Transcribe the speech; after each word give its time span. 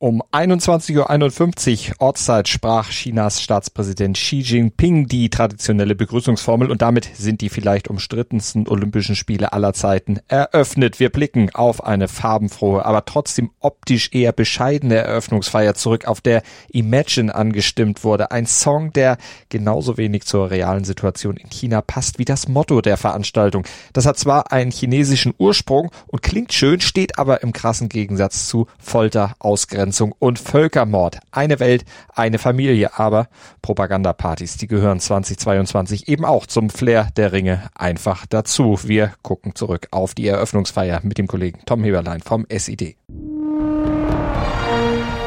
Um 0.00 0.22
21.51 0.30 1.88
Uhr 1.88 1.96
Ortszeit 1.98 2.46
sprach 2.46 2.88
Chinas 2.90 3.42
Staatspräsident 3.42 4.16
Xi 4.16 4.38
Jinping 4.42 5.08
die 5.08 5.28
traditionelle 5.28 5.96
Begrüßungsformel 5.96 6.70
und 6.70 6.82
damit 6.82 7.10
sind 7.16 7.40
die 7.40 7.48
vielleicht 7.48 7.88
umstrittensten 7.88 8.68
Olympischen 8.68 9.16
Spiele 9.16 9.52
aller 9.52 9.72
Zeiten 9.72 10.20
eröffnet. 10.28 11.00
Wir 11.00 11.10
blicken 11.10 11.52
auf 11.52 11.82
eine 11.82 12.06
farbenfrohe, 12.06 12.86
aber 12.86 13.06
trotzdem 13.06 13.50
optisch 13.58 14.10
eher 14.12 14.30
bescheidene 14.30 14.98
Eröffnungsfeier 14.98 15.74
zurück, 15.74 16.06
auf 16.06 16.20
der 16.20 16.44
Imagine 16.70 17.34
angestimmt 17.34 18.04
wurde. 18.04 18.30
Ein 18.30 18.46
Song, 18.46 18.92
der 18.92 19.18
genauso 19.48 19.96
wenig 19.96 20.26
zur 20.26 20.48
realen 20.52 20.84
Situation 20.84 21.36
in 21.36 21.50
China 21.50 21.80
passt 21.82 22.20
wie 22.20 22.24
das 22.24 22.46
Motto 22.46 22.82
der 22.82 22.98
Veranstaltung. 22.98 23.66
Das 23.94 24.06
hat 24.06 24.16
zwar 24.16 24.52
einen 24.52 24.70
chinesischen 24.70 25.34
Ursprung 25.38 25.90
und 26.06 26.22
klingt 26.22 26.52
schön, 26.52 26.80
steht 26.80 27.18
aber 27.18 27.42
im 27.42 27.52
krassen 27.52 27.88
Gegensatz 27.88 28.46
zu 28.46 28.68
Folter, 28.78 29.34
Ausgrenzung 29.40 29.87
Ausgrenzung 29.88 30.14
und 30.18 30.38
Völkermord. 30.38 31.18
Eine 31.30 31.60
Welt, 31.60 31.84
eine 32.14 32.38
Familie, 32.38 32.98
aber 32.98 33.28
Propagandapartys, 33.62 34.56
die 34.58 34.66
gehören 34.66 35.00
2022 35.00 36.08
eben 36.08 36.24
auch 36.24 36.46
zum 36.46 36.68
Flair 36.68 37.08
der 37.16 37.32
Ringe 37.32 37.62
einfach 37.74 38.26
dazu. 38.26 38.78
Wir 38.84 39.12
gucken 39.22 39.54
zurück 39.54 39.88
auf 39.90 40.14
die 40.14 40.28
Eröffnungsfeier 40.28 41.00
mit 41.02 41.16
dem 41.16 41.26
Kollegen 41.26 41.60
Tom 41.64 41.82
Heberlein 41.84 42.20
vom 42.20 42.46
SID. 42.50 42.96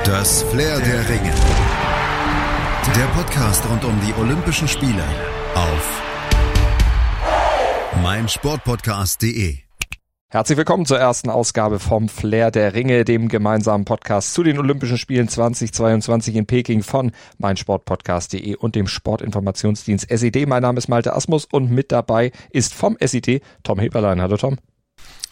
Das 0.04 0.44
Flair 0.44 0.80
der 0.80 1.10
Ringe. 1.10 1.34
Der 2.96 3.06
Podcast 3.16 3.64
rund 3.70 3.84
um 3.86 4.00
die 4.06 4.14
Olympischen 4.22 4.68
Spiele 4.68 5.04
auf 5.56 6.02
meinsportpodcast.de. 8.04 9.71
Herzlich 10.34 10.58
willkommen 10.58 10.86
zur 10.86 10.98
ersten 10.98 11.30
Ausgabe 11.30 11.78
vom 11.78 12.08
Flair 12.08 12.52
der 12.52 12.74
Ringe, 12.74 13.04
dem 13.04 13.28
gemeinsamen 13.28 13.84
Podcast 13.84 14.34
zu 14.34 14.44
den 14.44 14.58
Olympischen 14.60 14.98
Spielen 14.98 15.28
2022 15.28 16.38
in 16.38 16.46
Peking 16.46 16.84
von 16.84 17.12
meinsportpodcast.de 17.40 18.56
und 18.56 18.76
dem 18.76 18.88
Sportinformationsdienst 18.88 20.10
SED. 20.10 20.46
Mein 20.46 20.62
Name 20.62 20.78
ist 20.78 20.88
Malte 20.88 21.14
Asmus 21.18 21.44
und 21.52 21.70
mit 21.70 21.92
dabei 21.92 22.32
ist 22.50 22.74
vom 22.74 22.96
SED 23.02 23.42
Tom 23.64 23.78
Heberlein. 23.78 24.22
Hallo 24.22 24.38
Tom. 24.38 24.58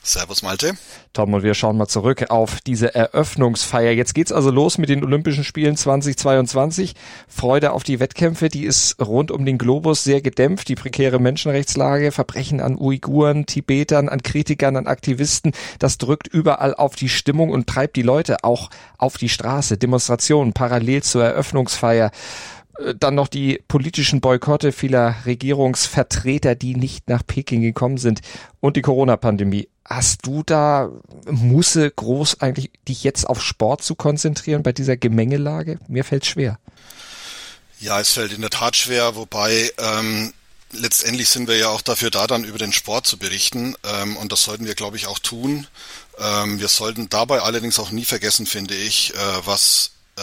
Servus 0.02 0.44
Malte. 0.44 0.74
Tom, 1.14 1.34
und 1.34 1.44
wir 1.44 1.54
schauen 1.54 1.78
mal 1.78 1.88
zurück 1.88 2.30
auf 2.30 2.62
diese 2.62 2.96
Eröffnungsfeier. 2.96 3.92
Jetzt 3.92 4.14
geht's 4.14 4.32
also 4.32 4.50
los 4.50 4.78
mit 4.78 4.90
den 4.90 5.04
Olympischen 5.04 5.44
Spielen 5.44 5.76
2022. 5.76 6.96
Freude 7.28 7.74
auf 7.74 7.84
die 7.84 8.00
Wettkämpfe, 8.00 8.50
die 8.50 8.64
ist 8.64 9.00
rund 9.02 9.30
um 9.30 9.46
den 9.46 9.58
Globus 9.58 10.04
sehr 10.04 10.22
gedämpft. 10.22 10.70
Die 10.70 10.76
prekäre 10.76 11.20
Menschenrechtslage, 11.20 12.12
Verbrechen 12.12 12.62
an 12.62 12.78
Uiguren, 12.78 13.46
Tibetern, 13.46 14.08
an 14.08 14.24
Kritikern, 14.24 14.78
an 14.78 14.88
Aktivisten, 14.88 15.52
das 15.80 15.98
drückt 15.98 16.28
überall 16.28 16.74
auf 16.74 16.96
die 16.96 17.10
Stimmung 17.10 17.50
und 17.50 17.68
treibt 17.68 17.96
die 17.96 18.02
Leute 18.02 18.44
auch 18.44 18.70
auf 18.98 19.18
die 19.18 19.30
Straße. 19.30 19.78
Demonstrationen 19.78 20.54
parallel 20.54 21.04
zur 21.04 21.24
Eröffnungsfeier 21.24 22.12
dann 22.98 23.16
noch 23.16 23.28
die 23.28 23.62
politischen 23.68 24.22
Boykotte 24.22 24.72
vieler 24.72 25.16
Regierungsvertreter, 25.26 26.56
die 26.56 26.76
nicht 26.76 27.10
nach 27.10 27.26
Peking 27.26 27.62
gekommen 27.62 27.98
sind 27.98 28.22
und 28.60 28.78
die 28.78 28.82
Corona-Pandemie. 28.82 29.68
Hast 29.86 30.26
du 30.26 30.44
da 30.46 30.90
Musse 31.26 31.90
groß 31.90 32.42
eigentlich, 32.42 32.72
dich 32.88 33.04
jetzt 33.04 33.26
auf 33.26 33.42
Sport 33.42 33.84
zu 33.84 33.96
konzentrieren 33.96 34.64
bei 34.64 34.72
dieser 34.72 34.98
Gemengelage? 34.98 35.80
Mir 35.88 36.04
fällt 36.04 36.26
schwer. 36.26 36.60
Ja, 37.80 38.00
es 38.00 38.12
fällt 38.12 38.34
in 38.34 38.42
der 38.42 38.50
Tat 38.50 38.76
schwer, 38.76 39.16
wobei 39.16 39.72
ähm, 39.78 40.34
letztendlich 40.72 41.30
sind 41.30 41.48
wir 41.48 41.58
ja 41.58 41.70
auch 41.70 41.82
dafür 41.82 42.12
da, 42.12 42.28
dann 42.28 42.44
über 42.44 42.58
den 42.58 42.74
Sport 42.74 43.08
zu 43.08 43.18
berichten 43.18 43.76
ähm, 43.84 44.18
und 44.18 44.32
das 44.32 44.44
sollten 44.44 44.66
wir, 44.66 44.76
glaube 44.76 44.98
ich, 44.98 45.08
auch 45.08 45.20
tun. 45.20 45.66
Ähm, 46.20 46.60
wir 46.60 46.68
sollten 46.68 47.10
dabei 47.10 47.42
allerdings 47.42 47.80
auch 47.80 47.92
nie 47.92 48.06
vergessen, 48.06 48.46
finde 48.46 48.76
ich, 48.76 49.14
äh, 49.16 49.18
was 49.46 49.92
äh, 50.18 50.22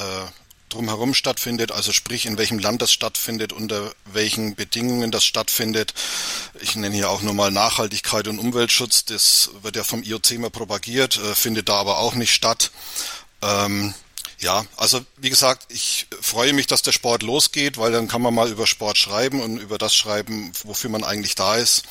drumherum 0.68 1.14
stattfindet, 1.14 1.72
also 1.72 1.92
sprich 1.92 2.26
in 2.26 2.38
welchem 2.38 2.58
Land 2.58 2.82
das 2.82 2.92
stattfindet, 2.92 3.52
unter 3.52 3.92
welchen 4.04 4.54
Bedingungen 4.54 5.10
das 5.10 5.24
stattfindet. 5.24 5.94
Ich 6.60 6.76
nenne 6.76 6.94
hier 6.94 7.10
auch 7.10 7.22
nur 7.22 7.34
mal 7.34 7.50
Nachhaltigkeit 7.50 8.28
und 8.28 8.38
Umweltschutz, 8.38 9.04
das 9.04 9.50
wird 9.62 9.76
ja 9.76 9.84
vom 9.84 10.02
IOC 10.02 10.32
immer 10.32 10.50
propagiert, 10.50 11.18
äh, 11.18 11.34
findet 11.34 11.68
da 11.68 11.76
aber 11.76 11.98
auch 11.98 12.14
nicht 12.14 12.32
statt. 12.32 12.70
Ähm, 13.42 13.94
ja, 14.38 14.66
also 14.76 15.00
wie 15.16 15.30
gesagt, 15.30 15.66
ich 15.70 16.08
freue 16.20 16.52
mich, 16.52 16.66
dass 16.66 16.82
der 16.82 16.92
Sport 16.92 17.22
losgeht, 17.22 17.78
weil 17.78 17.90
dann 17.90 18.06
kann 18.06 18.20
man 18.20 18.34
mal 18.34 18.50
über 18.50 18.66
Sport 18.66 18.98
schreiben 18.98 19.40
und 19.40 19.56
über 19.58 19.78
das 19.78 19.94
schreiben, 19.94 20.52
wofür 20.64 20.90
man 20.90 21.04
eigentlich 21.04 21.34
da 21.36 21.56
ist. 21.56 21.84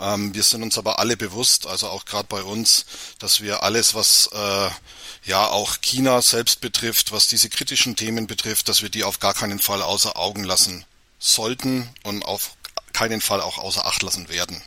Ähm, 0.00 0.32
wir 0.32 0.44
sind 0.44 0.62
uns 0.62 0.78
aber 0.78 1.00
alle 1.00 1.16
bewusst, 1.16 1.66
also 1.66 1.88
auch 1.88 2.04
gerade 2.04 2.28
bei 2.28 2.42
uns, 2.42 2.86
dass 3.18 3.40
wir 3.40 3.64
alles, 3.64 3.94
was 3.94 4.28
äh, 4.32 4.70
ja 5.28 5.46
auch 5.46 5.80
China 5.82 6.20
selbst 6.22 6.60
betrifft, 6.60 7.12
was 7.12 7.28
diese 7.28 7.50
kritischen 7.50 7.94
Themen 7.96 8.26
betrifft, 8.26 8.68
dass 8.68 8.82
wir 8.82 8.88
die 8.88 9.04
auf 9.04 9.20
gar 9.20 9.34
keinen 9.34 9.58
Fall 9.60 9.82
außer 9.82 10.16
Augen 10.16 10.42
lassen 10.42 10.84
sollten 11.18 11.88
und 12.02 12.24
auf 12.24 12.56
keinen 12.94 13.20
Fall 13.20 13.40
auch 13.42 13.58
außer 13.58 13.84
Acht 13.84 14.02
lassen 14.02 14.28
werden. 14.30 14.60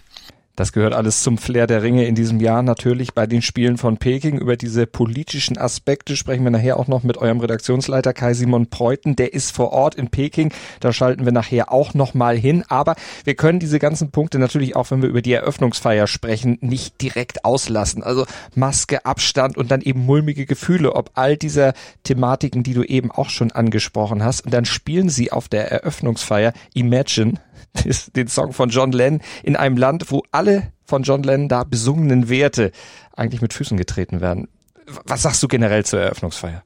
Das 0.61 0.73
gehört 0.73 0.93
alles 0.93 1.23
zum 1.23 1.39
Flair 1.39 1.65
der 1.65 1.81
Ringe 1.81 2.05
in 2.05 2.13
diesem 2.13 2.39
Jahr. 2.39 2.61
Natürlich 2.61 3.15
bei 3.15 3.25
den 3.25 3.41
Spielen 3.41 3.79
von 3.79 3.97
Peking. 3.97 4.37
Über 4.37 4.57
diese 4.57 4.85
politischen 4.85 5.57
Aspekte 5.57 6.15
sprechen 6.15 6.43
wir 6.43 6.51
nachher 6.51 6.77
auch 6.77 6.87
noch 6.87 7.01
mit 7.01 7.17
eurem 7.17 7.39
Redaktionsleiter 7.39 8.13
Kai 8.13 8.35
Simon 8.35 8.69
Preuten. 8.69 9.15
Der 9.15 9.33
ist 9.33 9.55
vor 9.55 9.73
Ort 9.73 9.95
in 9.95 10.09
Peking. 10.09 10.53
Da 10.79 10.93
schalten 10.93 11.25
wir 11.25 11.31
nachher 11.31 11.71
auch 11.71 11.95
noch 11.95 12.13
mal 12.13 12.37
hin. 12.37 12.63
Aber 12.67 12.93
wir 13.23 13.33
können 13.33 13.57
diese 13.57 13.79
ganzen 13.79 14.11
Punkte 14.11 14.37
natürlich 14.37 14.75
auch, 14.75 14.91
wenn 14.91 15.01
wir 15.01 15.09
über 15.09 15.23
die 15.23 15.33
Eröffnungsfeier 15.33 16.05
sprechen, 16.05 16.59
nicht 16.61 17.01
direkt 17.01 17.43
auslassen. 17.43 18.03
Also 18.03 18.27
Maske, 18.53 19.03
Abstand 19.03 19.57
und 19.57 19.71
dann 19.71 19.81
eben 19.81 20.05
mulmige 20.05 20.45
Gefühle, 20.45 20.93
ob 20.93 21.09
all 21.15 21.37
dieser 21.37 21.73
Thematiken, 22.03 22.61
die 22.61 22.75
du 22.75 22.83
eben 22.83 23.09
auch 23.09 23.31
schon 23.31 23.51
angesprochen 23.51 24.23
hast. 24.23 24.45
Und 24.45 24.53
dann 24.53 24.65
spielen 24.65 25.09
sie 25.09 25.31
auf 25.31 25.49
der 25.49 25.71
Eröffnungsfeier 25.71 26.53
Imagine 26.75 27.39
den 28.15 28.27
Song 28.27 28.53
von 28.53 28.69
John 28.69 28.91
Lennon 28.91 29.21
in 29.43 29.55
einem 29.55 29.77
Land, 29.77 30.11
wo 30.11 30.23
alle 30.31 30.50
von 30.85 31.03
John 31.03 31.23
Lennon 31.23 31.49
da 31.49 31.63
besungenen 31.63 32.29
Werte 32.29 32.71
eigentlich 33.15 33.41
mit 33.41 33.53
Füßen 33.53 33.77
getreten 33.77 34.21
werden. 34.21 34.47
Was 34.85 35.21
sagst 35.21 35.41
du 35.43 35.47
generell 35.47 35.85
zur 35.85 36.01
Eröffnungsfeier? 36.01 36.63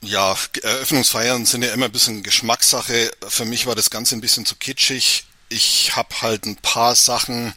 Ja, 0.00 0.36
Eröffnungsfeiern 0.62 1.44
sind 1.44 1.64
ja 1.64 1.72
immer 1.72 1.86
ein 1.86 1.92
bisschen 1.92 2.22
Geschmackssache. 2.22 3.10
Für 3.26 3.44
mich 3.44 3.66
war 3.66 3.74
das 3.74 3.90
Ganze 3.90 4.14
ein 4.14 4.20
bisschen 4.20 4.46
zu 4.46 4.54
kitschig. 4.54 5.24
Ich 5.48 5.96
habe 5.96 6.22
halt 6.22 6.46
ein 6.46 6.56
paar 6.56 6.94
Sachen, 6.94 7.52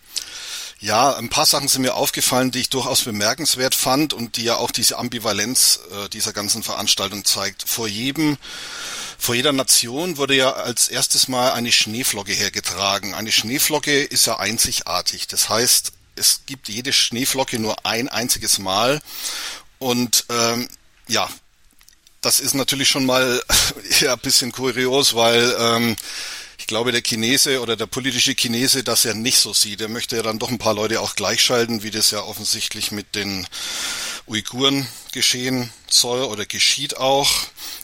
ja, 0.79 1.15
ein 1.15 1.29
paar 1.29 1.45
Sachen 1.45 1.67
sind 1.67 1.83
mir 1.83 1.93
aufgefallen, 1.93 2.49
die 2.49 2.61
ich 2.61 2.69
durchaus 2.69 3.03
bemerkenswert 3.03 3.75
fand 3.75 4.13
und 4.13 4.37
die 4.37 4.43
ja 4.43 4.55
auch 4.55 4.71
diese 4.71 4.97
Ambivalenz 4.97 5.81
äh, 5.91 6.09
dieser 6.09 6.33
ganzen 6.33 6.63
Veranstaltung 6.63 7.25
zeigt. 7.25 7.63
Vor 7.67 7.87
jedem 7.87 8.37
vor 9.21 9.35
jeder 9.35 9.51
Nation 9.51 10.17
wurde 10.17 10.35
ja 10.35 10.51
als 10.51 10.87
erstes 10.87 11.27
Mal 11.27 11.51
eine 11.51 11.71
Schneeflocke 11.71 12.33
hergetragen. 12.33 13.13
Eine 13.13 13.31
Schneeflocke 13.31 14.01
ist 14.01 14.25
ja 14.25 14.39
einzigartig. 14.39 15.27
Das 15.27 15.47
heißt, 15.47 15.91
es 16.15 16.41
gibt 16.47 16.69
jede 16.69 16.91
Schneeflocke 16.91 17.59
nur 17.59 17.85
ein 17.85 18.09
einziges 18.09 18.57
Mal. 18.57 18.99
Und 19.77 20.25
ähm, 20.29 20.67
ja, 21.07 21.29
das 22.21 22.39
ist 22.39 22.55
natürlich 22.55 22.89
schon 22.89 23.05
mal 23.05 23.43
ja, 23.99 24.13
ein 24.13 24.19
bisschen 24.19 24.51
kurios, 24.51 25.13
weil 25.13 25.55
ähm, 25.59 25.95
ich 26.57 26.65
glaube, 26.65 26.91
der 26.91 27.03
Chinese 27.03 27.61
oder 27.61 27.75
der 27.75 27.85
politische 27.85 28.33
Chinese 28.33 28.83
das 28.83 29.03
ja 29.03 29.13
nicht 29.13 29.37
so 29.37 29.53
sieht. 29.53 29.81
Er 29.81 29.87
möchte 29.87 30.15
ja 30.15 30.23
dann 30.23 30.39
doch 30.39 30.49
ein 30.49 30.57
paar 30.57 30.73
Leute 30.73 30.99
auch 30.99 31.13
gleichschalten, 31.13 31.83
wie 31.83 31.91
das 31.91 32.09
ja 32.09 32.23
offensichtlich 32.23 32.91
mit 32.91 33.13
den 33.13 33.47
Uiguren 34.25 34.87
geschehen 35.11 35.71
soll 35.89 36.23
oder 36.23 36.45
geschieht 36.45 36.97
auch. 36.97 37.29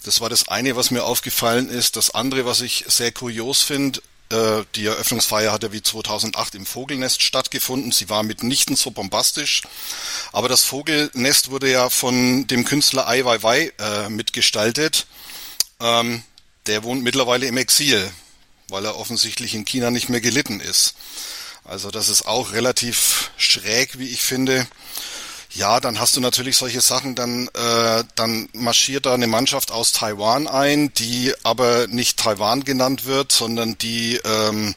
Das 0.03 0.21
war 0.21 0.29
das 0.29 0.47
eine, 0.47 0.75
was 0.75 0.91
mir 0.91 1.03
aufgefallen 1.03 1.69
ist. 1.69 1.95
Das 1.95 2.11
andere, 2.11 2.45
was 2.45 2.61
ich 2.61 2.85
sehr 2.87 3.11
kurios 3.11 3.61
finde, 3.61 4.01
äh, 4.29 4.63
die 4.75 4.85
Eröffnungsfeier 4.85 5.51
hatte 5.51 5.71
wie 5.71 5.81
2008 5.81 6.55
im 6.55 6.65
Vogelnest 6.65 7.23
stattgefunden. 7.23 7.91
Sie 7.91 8.09
war 8.09 8.23
mitnichten 8.23 8.75
so 8.75 8.91
bombastisch. 8.91 9.61
Aber 10.33 10.49
das 10.49 10.65
Vogelnest 10.65 11.49
wurde 11.49 11.71
ja 11.71 11.89
von 11.89 12.45
dem 12.47 12.65
Künstler 12.65 13.07
Ai 13.07 13.23
Weiwei 13.23 13.71
äh, 13.79 14.09
mitgestaltet. 14.09 15.07
Ähm, 15.79 16.23
der 16.67 16.83
wohnt 16.83 17.03
mittlerweile 17.03 17.47
im 17.47 17.57
Exil, 17.57 18.11
weil 18.67 18.83
er 18.83 18.97
offensichtlich 18.97 19.55
in 19.55 19.63
China 19.63 19.91
nicht 19.91 20.09
mehr 20.09 20.21
gelitten 20.21 20.59
ist. 20.59 20.95
Also 21.63 21.91
das 21.91 22.09
ist 22.09 22.25
auch 22.25 22.51
relativ 22.51 23.31
schräg, 23.37 23.99
wie 23.99 24.09
ich 24.09 24.21
finde. 24.21 24.67
Ja, 25.57 25.79
dann 25.79 25.99
hast 25.99 26.15
du 26.15 26.21
natürlich 26.21 26.55
solche 26.55 26.81
Sachen, 26.81 27.15
dann, 27.15 27.47
äh, 27.47 28.03
dann 28.13 28.47
marschiert 28.53 29.07
da 29.07 29.15
eine 29.15 29.25
Mannschaft 29.25 29.71
aus 29.71 29.91
Taiwan 29.91 30.47
ein, 30.47 30.93
die 30.93 31.33
aber 31.41 31.87
nicht 31.87 32.19
Taiwan 32.19 32.63
genannt 32.63 33.05
wird, 33.05 33.31
sondern 33.31 33.75
die, 33.79 34.19
ähm, 34.23 34.75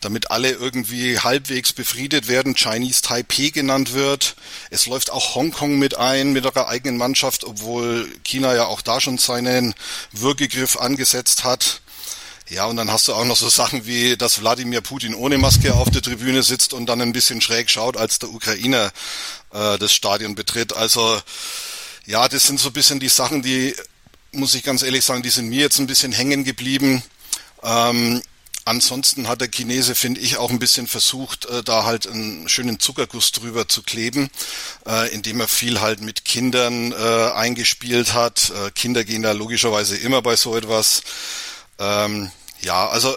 damit 0.00 0.30
alle 0.30 0.52
irgendwie 0.52 1.18
halbwegs 1.18 1.74
befriedet 1.74 2.26
werden, 2.26 2.54
Chinese 2.54 3.02
Taipei 3.02 3.50
genannt 3.50 3.92
wird. 3.92 4.34
Es 4.70 4.86
läuft 4.86 5.10
auch 5.10 5.34
Hongkong 5.34 5.78
mit 5.78 5.98
ein, 5.98 6.32
mit 6.32 6.46
ihrer 6.46 6.68
eigenen 6.68 6.96
Mannschaft, 6.96 7.44
obwohl 7.44 8.10
China 8.24 8.54
ja 8.54 8.64
auch 8.64 8.80
da 8.80 9.02
schon 9.02 9.18
seinen 9.18 9.74
Würgegriff 10.12 10.78
angesetzt 10.78 11.44
hat. 11.44 11.82
Ja, 12.50 12.66
und 12.66 12.76
dann 12.76 12.90
hast 12.90 13.08
du 13.08 13.14
auch 13.14 13.24
noch 13.24 13.36
so 13.36 13.48
Sachen 13.48 13.86
wie, 13.86 14.18
dass 14.18 14.40
Wladimir 14.40 14.82
Putin 14.82 15.14
ohne 15.14 15.38
Maske 15.38 15.72
auf 15.74 15.90
der 15.90 16.02
Tribüne 16.02 16.42
sitzt 16.42 16.74
und 16.74 16.86
dann 16.86 17.00
ein 17.00 17.14
bisschen 17.14 17.40
schräg 17.40 17.70
schaut, 17.70 17.96
als 17.96 18.18
der 18.18 18.28
Ukrainer 18.28 18.92
äh, 19.50 19.78
das 19.78 19.94
Stadion 19.94 20.34
betritt. 20.34 20.74
Also 20.74 21.20
ja, 22.04 22.28
das 22.28 22.46
sind 22.46 22.60
so 22.60 22.68
ein 22.68 22.74
bisschen 22.74 23.00
die 23.00 23.08
Sachen, 23.08 23.40
die, 23.40 23.74
muss 24.32 24.54
ich 24.54 24.62
ganz 24.62 24.82
ehrlich 24.82 25.06
sagen, 25.06 25.22
die 25.22 25.30
sind 25.30 25.48
mir 25.48 25.60
jetzt 25.60 25.78
ein 25.78 25.86
bisschen 25.86 26.12
hängen 26.12 26.44
geblieben. 26.44 27.02
Ähm, 27.62 28.20
ansonsten 28.66 29.26
hat 29.26 29.40
der 29.40 29.48
Chinese, 29.48 29.94
finde 29.94 30.20
ich, 30.20 30.36
auch 30.36 30.50
ein 30.50 30.58
bisschen 30.58 30.86
versucht, 30.86 31.46
äh, 31.46 31.62
da 31.62 31.84
halt 31.84 32.06
einen 32.06 32.46
schönen 32.50 32.78
Zuckerguss 32.78 33.32
drüber 33.32 33.68
zu 33.68 33.82
kleben, 33.82 34.28
äh, 34.86 35.10
indem 35.14 35.40
er 35.40 35.48
viel 35.48 35.80
halt 35.80 36.02
mit 36.02 36.26
Kindern 36.26 36.92
äh, 36.92 37.30
eingespielt 37.32 38.12
hat. 38.12 38.50
Äh, 38.50 38.70
Kinder 38.72 39.02
gehen 39.02 39.22
da 39.22 39.32
logischerweise 39.32 39.96
immer 39.96 40.20
bei 40.20 40.36
so 40.36 40.54
etwas. 40.54 41.02
Ähm, 41.78 42.30
ja, 42.60 42.88
also 42.88 43.16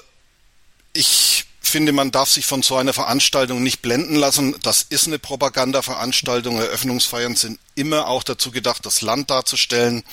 ich 0.93 1.45
finde, 1.61 1.91
man 1.91 2.11
darf 2.11 2.29
sich 2.29 2.45
von 2.45 2.63
so 2.63 2.75
einer 2.75 2.93
Veranstaltung 2.93 3.61
nicht 3.61 3.81
blenden 3.81 4.15
lassen. 4.15 4.55
Das 4.63 4.83
ist 4.89 5.07
eine 5.07 5.19
Propagandaveranstaltung. 5.19 6.57
Eröffnungsfeiern 6.57 7.35
sind 7.35 7.59
immer 7.75 8.07
auch 8.07 8.23
dazu 8.23 8.51
gedacht, 8.51 8.85
das 8.85 9.01
Land 9.01 9.29
darzustellen. 9.29 10.03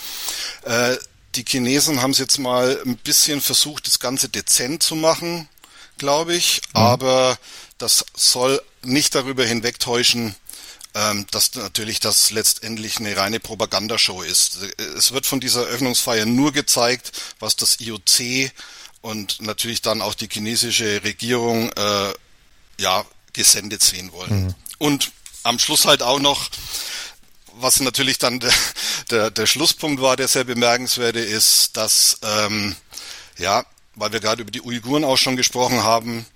Äh, 0.65 0.97
die 1.37 1.45
Chinesen 1.45 2.03
haben 2.03 2.11
es 2.11 2.19
jetzt 2.19 2.39
mal 2.39 2.81
ein 2.85 2.97
bisschen 2.97 3.41
versucht, 3.41 3.87
das 3.87 3.99
Ganze 3.99 4.29
dezent 4.29 4.83
zu 4.83 4.95
machen, 4.97 5.49
glaube 5.99 6.35
ich. 6.35 6.61
Mhm. 6.75 6.81
Aber 6.81 7.39
das 7.79 8.05
soll 8.15 8.61
nicht 8.83 9.15
darüber 9.15 9.45
hinwegtäuschen, 9.45 10.35
ähm, 10.95 11.27
dass 11.31 11.55
natürlich 11.55 12.01
das 12.01 12.31
letztendlich 12.31 12.99
eine 12.99 13.17
reine 13.17 13.41
Propagandashow 13.41 14.23
ist. 14.23 14.59
Es 14.97 15.13
wird 15.13 15.27
von 15.27 15.41
dieser 15.41 15.67
Eröffnungsfeier 15.67 16.27
nur 16.27 16.53
gezeigt, 16.53 17.13
was 17.41 17.57
das 17.57 17.81
IOC 17.81 18.51
und 19.01 19.43
natürlich 19.43 19.83
dann 19.83 20.03
auch 20.03 20.15
die 20.15 20.29
chinesische 20.31 21.03
Regierung 21.03 21.71
äh, 21.73 22.13
ja 22.79 23.05
gesendet 23.33 23.83
sehen 23.83 24.13
wollen. 24.13 24.47
Mhm. 24.47 24.55
Und 24.79 25.13
am 25.43 25.59
Schluss 25.59 25.85
halt 25.85 26.03
auch 26.03 26.21
noch, 26.21 26.49
was 27.55 27.81
natürlich 27.81 28.19
dann 28.19 28.41
der, 28.41 28.53
der, 29.11 29.31
der 29.31 29.47
Schlusspunkt 29.47 30.01
war, 30.01 30.17
der 30.17 30.29
sehr 30.29 30.45
bemerkenswerte 30.45 31.21
ist, 31.21 31.77
dass 31.77 32.19
ähm, 32.23 32.77
ja, 33.39 33.65
weil 33.97 34.13
wir 34.13 34.21
gerade 34.21 34.43
über 34.43 34.51
die 34.51 34.63
Uiguren 34.63 35.05
auch 35.05 35.17
schon 35.17 35.37
gesprochen 35.37 35.83
haben, 35.83 36.27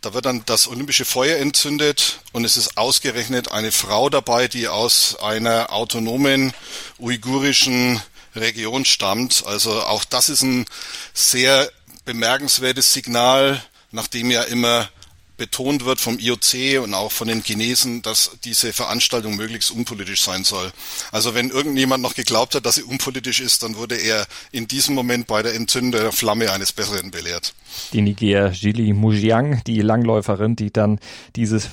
da 0.00 0.14
wird 0.14 0.26
dann 0.26 0.44
das 0.46 0.68
olympische 0.68 1.04
Feuer 1.04 1.38
entzündet 1.38 2.20
und 2.32 2.44
es 2.44 2.56
ist 2.56 2.76
ausgerechnet 2.76 3.50
eine 3.50 3.72
Frau 3.72 4.08
dabei, 4.10 4.48
die 4.48 4.68
aus 4.68 5.16
einer 5.20 5.72
autonomen 5.72 6.52
uigurischen 6.98 8.00
Region 8.34 8.84
stammt. 8.84 9.44
Also 9.46 9.82
auch 9.82 10.04
das 10.04 10.28
ist 10.28 10.42
ein 10.42 10.66
sehr 11.14 11.70
bemerkenswertes 12.04 12.92
Signal, 12.92 13.62
nachdem 13.90 14.30
ja 14.30 14.42
immer 14.42 14.88
betont 15.36 15.84
wird 15.84 16.00
vom 16.00 16.18
IOC 16.18 16.82
und 16.82 16.94
auch 16.94 17.12
von 17.12 17.28
den 17.28 17.42
Chinesen, 17.42 18.02
dass 18.02 18.32
diese 18.44 18.72
Veranstaltung 18.72 19.36
möglichst 19.36 19.70
unpolitisch 19.70 20.22
sein 20.22 20.44
soll. 20.44 20.72
Also 21.12 21.34
wenn 21.34 21.50
irgendjemand 21.50 22.02
noch 22.02 22.14
geglaubt 22.14 22.54
hat, 22.54 22.66
dass 22.66 22.76
sie 22.76 22.82
unpolitisch 22.82 23.40
ist, 23.40 23.62
dann 23.62 23.76
wurde 23.76 23.96
er 23.96 24.26
in 24.52 24.66
diesem 24.66 24.94
Moment 24.94 25.26
bei 25.26 25.42
der 25.42 25.54
Entzündung 25.54 25.92
der 25.92 26.12
Flamme 26.12 26.52
eines 26.52 26.72
Besseren 26.72 27.10
belehrt. 27.10 27.54
Die 27.92 28.02
Niger 28.02 28.50
Jili 28.50 28.92
Mujiang, 28.92 29.62
die 29.66 29.80
Langläuferin, 29.80 30.56
die 30.56 30.72
dann 30.72 30.98
dieses 31.36 31.70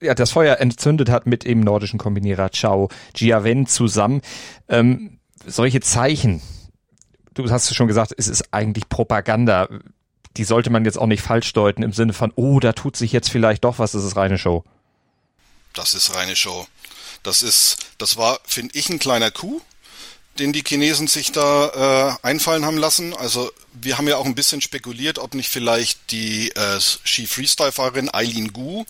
ja, 0.00 0.14
das 0.14 0.32
Feuer 0.32 0.58
entzündet 0.58 1.08
hat 1.08 1.26
mit 1.26 1.44
dem 1.44 1.60
nordischen 1.60 1.98
Kombinierer 1.98 2.50
Chao 2.50 2.88
Jiawen 3.14 3.66
zusammen. 3.66 4.20
Ähm, 4.68 5.20
solche 5.46 5.80
Zeichen, 5.80 6.42
du 7.34 7.48
hast 7.50 7.74
schon 7.74 7.86
gesagt, 7.86 8.12
es 8.16 8.28
ist 8.28 8.52
eigentlich 8.52 8.88
Propaganda. 8.88 9.68
Die 10.36 10.44
sollte 10.44 10.70
man 10.70 10.84
jetzt 10.84 10.98
auch 10.98 11.06
nicht 11.06 11.22
falsch 11.22 11.52
deuten 11.52 11.82
im 11.82 11.92
Sinne 11.92 12.12
von, 12.12 12.32
oh, 12.36 12.60
da 12.60 12.72
tut 12.72 12.96
sich 12.96 13.12
jetzt 13.12 13.30
vielleicht 13.30 13.64
doch 13.64 13.78
was, 13.78 13.92
das 13.92 14.04
ist 14.04 14.16
reine 14.16 14.38
Show. 14.38 14.64
Das 15.74 15.94
ist 15.94 16.14
reine 16.14 16.36
Show. 16.36 16.66
Das 17.22 17.42
ist, 17.42 17.78
das 17.98 18.16
war, 18.16 18.40
finde 18.44 18.76
ich, 18.76 18.88
ein 18.88 18.98
kleiner 18.98 19.30
Coup, 19.30 19.62
den 20.38 20.52
die 20.52 20.64
Chinesen 20.66 21.06
sich 21.06 21.32
da 21.32 22.18
äh, 22.22 22.26
einfallen 22.26 22.64
haben 22.64 22.78
lassen. 22.78 23.14
Also 23.14 23.50
wir 23.72 23.98
haben 23.98 24.08
ja 24.08 24.16
auch 24.16 24.26
ein 24.26 24.34
bisschen 24.34 24.60
spekuliert, 24.60 25.18
ob 25.18 25.34
nicht 25.34 25.48
vielleicht 25.48 26.10
die 26.10 26.50
äh, 26.50 26.80
Ski-Freestyle-Fahrerin 26.80 28.12
Eileen 28.12 28.52
Gu 28.52 28.84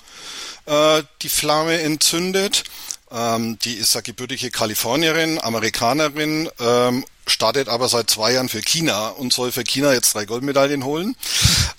äh, 0.67 1.03
die 1.23 1.29
Flamme 1.29 1.81
entzündet. 1.81 2.65
Ähm, 3.13 3.59
die 3.59 3.75
ist 3.75 3.95
ja 3.95 4.01
gebürtige 4.01 4.51
Kalifornierin, 4.51 5.39
Amerikanerin, 5.39 6.49
ähm, 6.59 7.05
startet 7.27 7.69
aber 7.69 7.89
seit 7.89 8.09
zwei 8.09 8.33
Jahren 8.33 8.49
für 8.49 8.63
China 8.63 9.09
und 9.09 9.33
soll 9.33 9.53
für 9.53 9.65
China 9.65 9.93
jetzt 9.93 10.15
drei 10.15 10.25
Goldmedaillen 10.25 10.85
holen. 10.85 11.17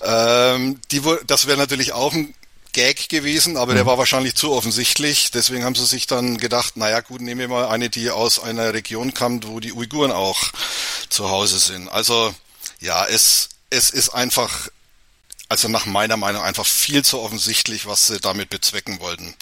Ähm, 0.06 0.82
die, 0.92 1.02
das 1.28 1.48
wäre 1.48 1.58
natürlich 1.58 1.94
auch 1.94 2.12
ein 2.12 2.34
Gag 2.74 3.08
gewesen, 3.08 3.56
aber 3.56 3.74
der 3.74 3.84
mhm. 3.84 3.88
war 3.88 3.98
wahrscheinlich 3.98 4.36
zu 4.36 4.52
offensichtlich. 4.52 5.32
Deswegen 5.32 5.64
haben 5.64 5.76
sie 5.76 5.86
sich 5.86 6.08
dann 6.08 6.38
gedacht, 6.38 6.76
naja 6.76 7.00
gut, 7.00 7.22
nehmen 7.22 7.40
wir 7.40 7.48
mal 7.48 7.68
eine, 7.70 7.90
die 7.90 8.10
aus 8.10 8.38
einer 8.40 8.74
Region 8.74 9.14
kommt, 9.14 9.48
wo 9.48 9.62
die 9.62 9.72
Uiguren 9.72 10.12
auch 10.12 10.52
zu 11.08 11.30
Hause 11.30 11.58
sind. 11.58 11.88
Also 11.88 12.36
ja, 12.82 13.06
es, 13.06 13.50
es 13.70 13.92
ist 13.92 14.10
einfach, 14.10 14.68
also 15.48 15.70
nach 15.70 15.86
meiner 15.86 16.18
Meinung 16.18 16.44
einfach 16.44 16.66
viel 16.66 17.06
zu 17.06 17.22
offensichtlich, 17.22 17.86
was 17.86 18.08
sie 18.08 18.20
damit 18.20 18.50
bezwecken 18.50 19.00
wollten. 19.00 19.36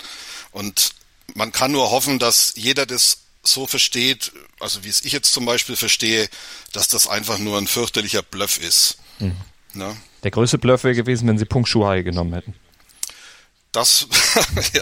Und 0.52 0.94
man 1.36 1.52
kann 1.52 1.72
nur 1.72 1.92
hoffen, 1.92 2.20
dass 2.20 2.54
jeder 2.56 2.86
das 2.86 3.20
so 3.44 3.66
versteht, 3.66 4.32
also 4.60 4.84
wie 4.84 4.90
es 4.90 5.04
ich 5.04 5.14
jetzt 5.14 5.34
zum 5.34 5.46
Beispiel 5.46 5.76
verstehe, 5.76 6.30
dass 6.74 6.88
das 6.88 7.08
einfach 7.08 7.40
nur 7.40 7.58
ein 7.58 7.68
fürchterlicher 7.68 8.22
Bluff 8.22 8.60
ist. 8.60 8.98
Mhm. 9.20 9.36
Ne? 9.74 9.96
Der 10.24 10.32
größte 10.32 10.58
Bluff 10.58 10.84
wäre 10.84 10.96
gewesen, 10.96 11.28
wenn 11.28 11.38
sie 11.38 11.46
Punkt 11.46 11.70
Schuhai 11.70 12.04
genommen 12.04 12.34
hätten. 12.34 12.56
Das, 13.72 14.06
ja, 14.74 14.82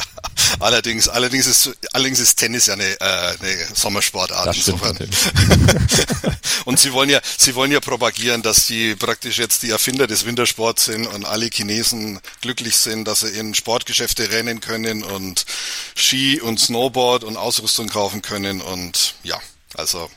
allerdings, 0.59 1.07
allerdings 1.07 1.45
ist, 1.45 1.77
allerdings 1.93 2.19
ist 2.19 2.37
Tennis 2.37 2.65
ja 2.65 2.73
eine, 2.73 2.99
äh, 2.99 3.37
eine 3.39 3.67
Sommersportart 3.75 4.47
das 4.47 4.57
insofern. 4.57 4.97
und 6.65 6.79
sie 6.79 6.91
wollen 6.91 7.11
ja, 7.11 7.21
sie 7.37 7.53
wollen 7.53 7.71
ja 7.71 7.81
propagieren, 7.81 8.41
dass 8.41 8.65
sie 8.65 8.95
praktisch 8.95 9.37
jetzt 9.37 9.61
die 9.61 9.69
Erfinder 9.69 10.07
des 10.07 10.25
Wintersports 10.25 10.85
sind 10.85 11.05
und 11.05 11.23
alle 11.23 11.49
Chinesen 11.53 12.19
glücklich 12.41 12.77
sind, 12.77 13.05
dass 13.07 13.19
sie 13.19 13.29
in 13.29 13.53
Sportgeschäfte 13.53 14.31
rennen 14.31 14.59
können 14.59 15.03
und 15.03 15.45
Ski 15.95 16.41
und 16.41 16.59
Snowboard 16.59 17.23
und 17.23 17.37
Ausrüstung 17.37 17.89
kaufen 17.89 18.23
können 18.23 18.59
und 18.59 19.13
ja, 19.21 19.39
also. 19.75 20.09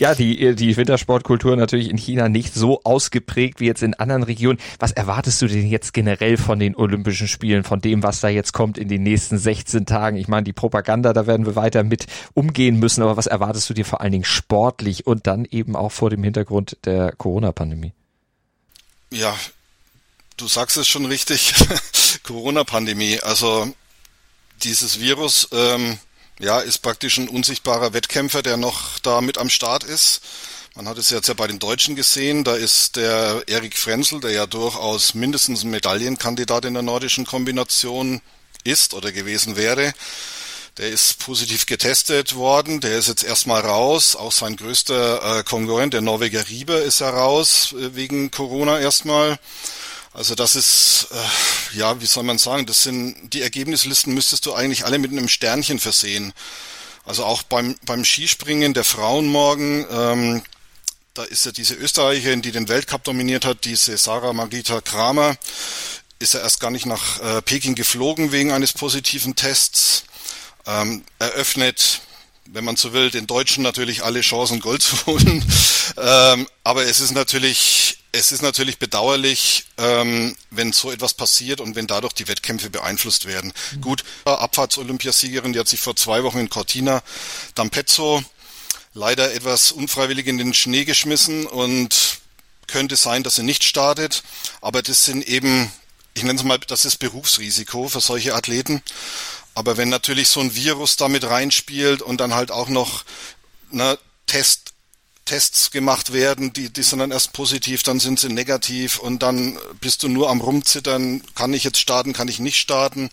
Ja, 0.00 0.14
die, 0.14 0.54
die 0.54 0.78
Wintersportkultur 0.78 1.56
natürlich 1.56 1.90
in 1.90 1.98
China 1.98 2.30
nicht 2.30 2.54
so 2.54 2.80
ausgeprägt 2.84 3.60
wie 3.60 3.66
jetzt 3.66 3.82
in 3.82 3.92
anderen 3.92 4.22
Regionen. 4.22 4.58
Was 4.78 4.92
erwartest 4.92 5.42
du 5.42 5.46
denn 5.46 5.68
jetzt 5.68 5.92
generell 5.92 6.38
von 6.38 6.58
den 6.58 6.74
Olympischen 6.74 7.28
Spielen, 7.28 7.64
von 7.64 7.82
dem, 7.82 8.02
was 8.02 8.20
da 8.20 8.30
jetzt 8.30 8.54
kommt 8.54 8.78
in 8.78 8.88
den 8.88 9.02
nächsten 9.02 9.36
16 9.36 9.84
Tagen? 9.84 10.16
Ich 10.16 10.26
meine, 10.26 10.44
die 10.44 10.54
Propaganda, 10.54 11.12
da 11.12 11.26
werden 11.26 11.44
wir 11.44 11.54
weiter 11.54 11.82
mit 11.82 12.06
umgehen 12.32 12.78
müssen, 12.78 13.02
aber 13.02 13.18
was 13.18 13.26
erwartest 13.26 13.68
du 13.68 13.74
dir 13.74 13.84
vor 13.84 14.00
allen 14.00 14.12
Dingen 14.12 14.24
sportlich 14.24 15.06
und 15.06 15.26
dann 15.26 15.44
eben 15.44 15.76
auch 15.76 15.92
vor 15.92 16.08
dem 16.08 16.24
Hintergrund 16.24 16.78
der 16.86 17.12
Corona-Pandemie? 17.12 17.92
Ja, 19.10 19.36
du 20.38 20.48
sagst 20.48 20.78
es 20.78 20.88
schon 20.88 21.04
richtig. 21.04 21.52
Corona-Pandemie, 22.22 23.20
also 23.20 23.70
dieses 24.62 24.98
Virus, 24.98 25.46
ähm, 25.52 25.98
ja, 26.40 26.60
ist 26.60 26.78
praktisch 26.78 27.18
ein 27.18 27.28
unsichtbarer 27.28 27.92
Wettkämpfer, 27.92 28.42
der 28.42 28.56
noch 28.56 28.98
da 28.98 29.20
mit 29.20 29.38
am 29.38 29.50
Start 29.50 29.84
ist. 29.84 30.22
Man 30.74 30.88
hat 30.88 30.98
es 30.98 31.10
jetzt 31.10 31.28
ja 31.28 31.34
bei 31.34 31.46
den 31.46 31.58
Deutschen 31.58 31.96
gesehen, 31.96 32.44
da 32.44 32.54
ist 32.54 32.96
der 32.96 33.42
Erik 33.46 33.76
Frenzel, 33.76 34.20
der 34.20 34.30
ja 34.30 34.46
durchaus 34.46 35.14
mindestens 35.14 35.62
ein 35.62 35.70
Medaillenkandidat 35.70 36.64
in 36.64 36.74
der 36.74 36.82
nordischen 36.82 37.26
Kombination 37.26 38.20
ist 38.64 38.94
oder 38.94 39.12
gewesen 39.12 39.56
wäre. 39.56 39.92
Der 40.78 40.88
ist 40.88 41.18
positiv 41.18 41.66
getestet 41.66 42.36
worden, 42.36 42.80
der 42.80 42.96
ist 42.96 43.08
jetzt 43.08 43.24
erstmal 43.24 43.60
raus. 43.60 44.16
Auch 44.16 44.32
sein 44.32 44.56
größter 44.56 45.40
äh, 45.40 45.42
Konkurrent, 45.42 45.92
der 45.92 46.00
Norweger 46.00 46.48
Rieber, 46.48 46.80
ist 46.80 47.00
ja 47.00 47.10
raus 47.10 47.74
äh, 47.74 47.94
wegen 47.96 48.30
Corona 48.30 48.78
erstmal. 48.78 49.38
Also 50.12 50.34
das 50.34 50.56
ist, 50.56 51.08
äh, 51.12 51.78
ja, 51.78 52.00
wie 52.00 52.06
soll 52.06 52.24
man 52.24 52.38
sagen, 52.38 52.66
das 52.66 52.82
sind, 52.82 53.32
die 53.32 53.42
Ergebnislisten 53.42 54.12
müsstest 54.12 54.46
du 54.46 54.54
eigentlich 54.54 54.84
alle 54.84 54.98
mit 54.98 55.12
einem 55.12 55.28
Sternchen 55.28 55.78
versehen. 55.78 56.32
Also 57.04 57.24
auch 57.24 57.42
beim, 57.44 57.76
beim 57.86 58.04
Skispringen 58.04 58.74
der 58.74 58.84
Frauen 58.84 59.26
morgen, 59.26 59.86
ähm, 59.90 60.42
da 61.14 61.24
ist 61.24 61.46
ja 61.46 61.52
diese 61.52 61.74
Österreicherin, 61.74 62.42
die 62.42 62.52
den 62.52 62.68
Weltcup 62.68 63.04
dominiert 63.04 63.44
hat, 63.44 63.64
diese 63.64 63.96
Sarah 63.96 64.32
Margita 64.32 64.80
Kramer, 64.80 65.36
ist 66.18 66.34
ja 66.34 66.40
erst 66.40 66.60
gar 66.60 66.70
nicht 66.70 66.86
nach 66.86 67.20
äh, 67.20 67.42
Peking 67.42 67.74
geflogen 67.74 68.32
wegen 68.32 68.52
eines 68.52 68.72
positiven 68.72 69.36
Tests. 69.36 70.04
Ähm, 70.66 71.04
eröffnet, 71.18 72.02
wenn 72.46 72.64
man 72.64 72.76
so 72.76 72.92
will, 72.92 73.10
den 73.10 73.26
Deutschen 73.26 73.62
natürlich 73.62 74.04
alle 74.04 74.20
Chancen, 74.20 74.60
Gold 74.60 74.82
zu 74.82 75.06
holen. 75.06 75.44
ähm, 75.96 76.46
aber 76.64 76.84
es 76.84 77.00
ist 77.00 77.12
natürlich 77.12 77.99
es 78.12 78.32
ist 78.32 78.42
natürlich 78.42 78.78
bedauerlich, 78.78 79.66
ähm, 79.78 80.36
wenn 80.50 80.72
so 80.72 80.90
etwas 80.90 81.14
passiert 81.14 81.60
und 81.60 81.76
wenn 81.76 81.86
dadurch 81.86 82.12
die 82.12 82.28
Wettkämpfe 82.28 82.70
beeinflusst 82.70 83.26
werden. 83.26 83.52
Mhm. 83.72 83.80
Gut, 83.80 84.04
Abfahrts-Olympiasiegerin, 84.24 85.52
die 85.52 85.58
hat 85.58 85.68
sich 85.68 85.80
vor 85.80 85.96
zwei 85.96 86.22
Wochen 86.24 86.38
in 86.38 86.50
Cortina 86.50 87.02
d'Ampezzo 87.56 88.24
leider 88.92 89.32
etwas 89.32 89.70
unfreiwillig 89.70 90.26
in 90.26 90.38
den 90.38 90.54
Schnee 90.54 90.84
geschmissen 90.84 91.46
und 91.46 92.20
könnte 92.66 92.96
sein, 92.96 93.22
dass 93.22 93.36
sie 93.36 93.42
nicht 93.42 93.64
startet. 93.64 94.22
Aber 94.60 94.82
das 94.82 95.04
sind 95.04 95.26
eben, 95.26 95.70
ich 96.14 96.22
nenne 96.24 96.38
es 96.38 96.44
mal, 96.44 96.58
das 96.58 96.84
ist 96.84 96.96
Berufsrisiko 96.96 97.88
für 97.88 98.00
solche 98.00 98.34
Athleten. 98.34 98.82
Aber 99.54 99.76
wenn 99.76 99.88
natürlich 99.88 100.28
so 100.28 100.40
ein 100.40 100.54
Virus 100.54 100.96
damit 100.96 101.24
reinspielt 101.24 102.02
und 102.02 102.20
dann 102.20 102.34
halt 102.34 102.50
auch 102.50 102.68
noch 102.68 103.04
ne, 103.70 103.98
Test, 104.26 104.72
Tests 105.24 105.70
gemacht 105.70 106.12
werden, 106.12 106.52
die, 106.52 106.70
die 106.70 106.82
sind 106.82 106.98
dann 106.98 107.12
erst 107.12 107.32
positiv, 107.32 107.82
dann 107.82 108.00
sind 108.00 108.18
sie 108.18 108.28
negativ 108.28 108.98
und 108.98 109.22
dann 109.22 109.58
bist 109.80 110.02
du 110.02 110.08
nur 110.08 110.28
am 110.28 110.40
Rumzittern, 110.40 111.22
kann 111.34 111.52
ich 111.52 111.64
jetzt 111.64 111.78
starten, 111.78 112.12
kann 112.12 112.28
ich 112.28 112.38
nicht 112.40 112.58
starten, 112.58 113.10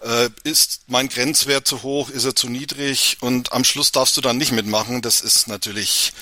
äh, 0.00 0.28
ist 0.44 0.80
mein 0.88 1.08
Grenzwert 1.08 1.66
zu 1.66 1.82
hoch, 1.82 2.10
ist 2.10 2.24
er 2.24 2.34
zu 2.34 2.48
niedrig 2.48 3.18
und 3.20 3.52
am 3.52 3.64
Schluss 3.64 3.92
darfst 3.92 4.16
du 4.16 4.20
dann 4.20 4.38
nicht 4.38 4.52
mitmachen. 4.52 5.02
Das 5.02 5.20
ist 5.20 5.46
natürlich, 5.46 6.12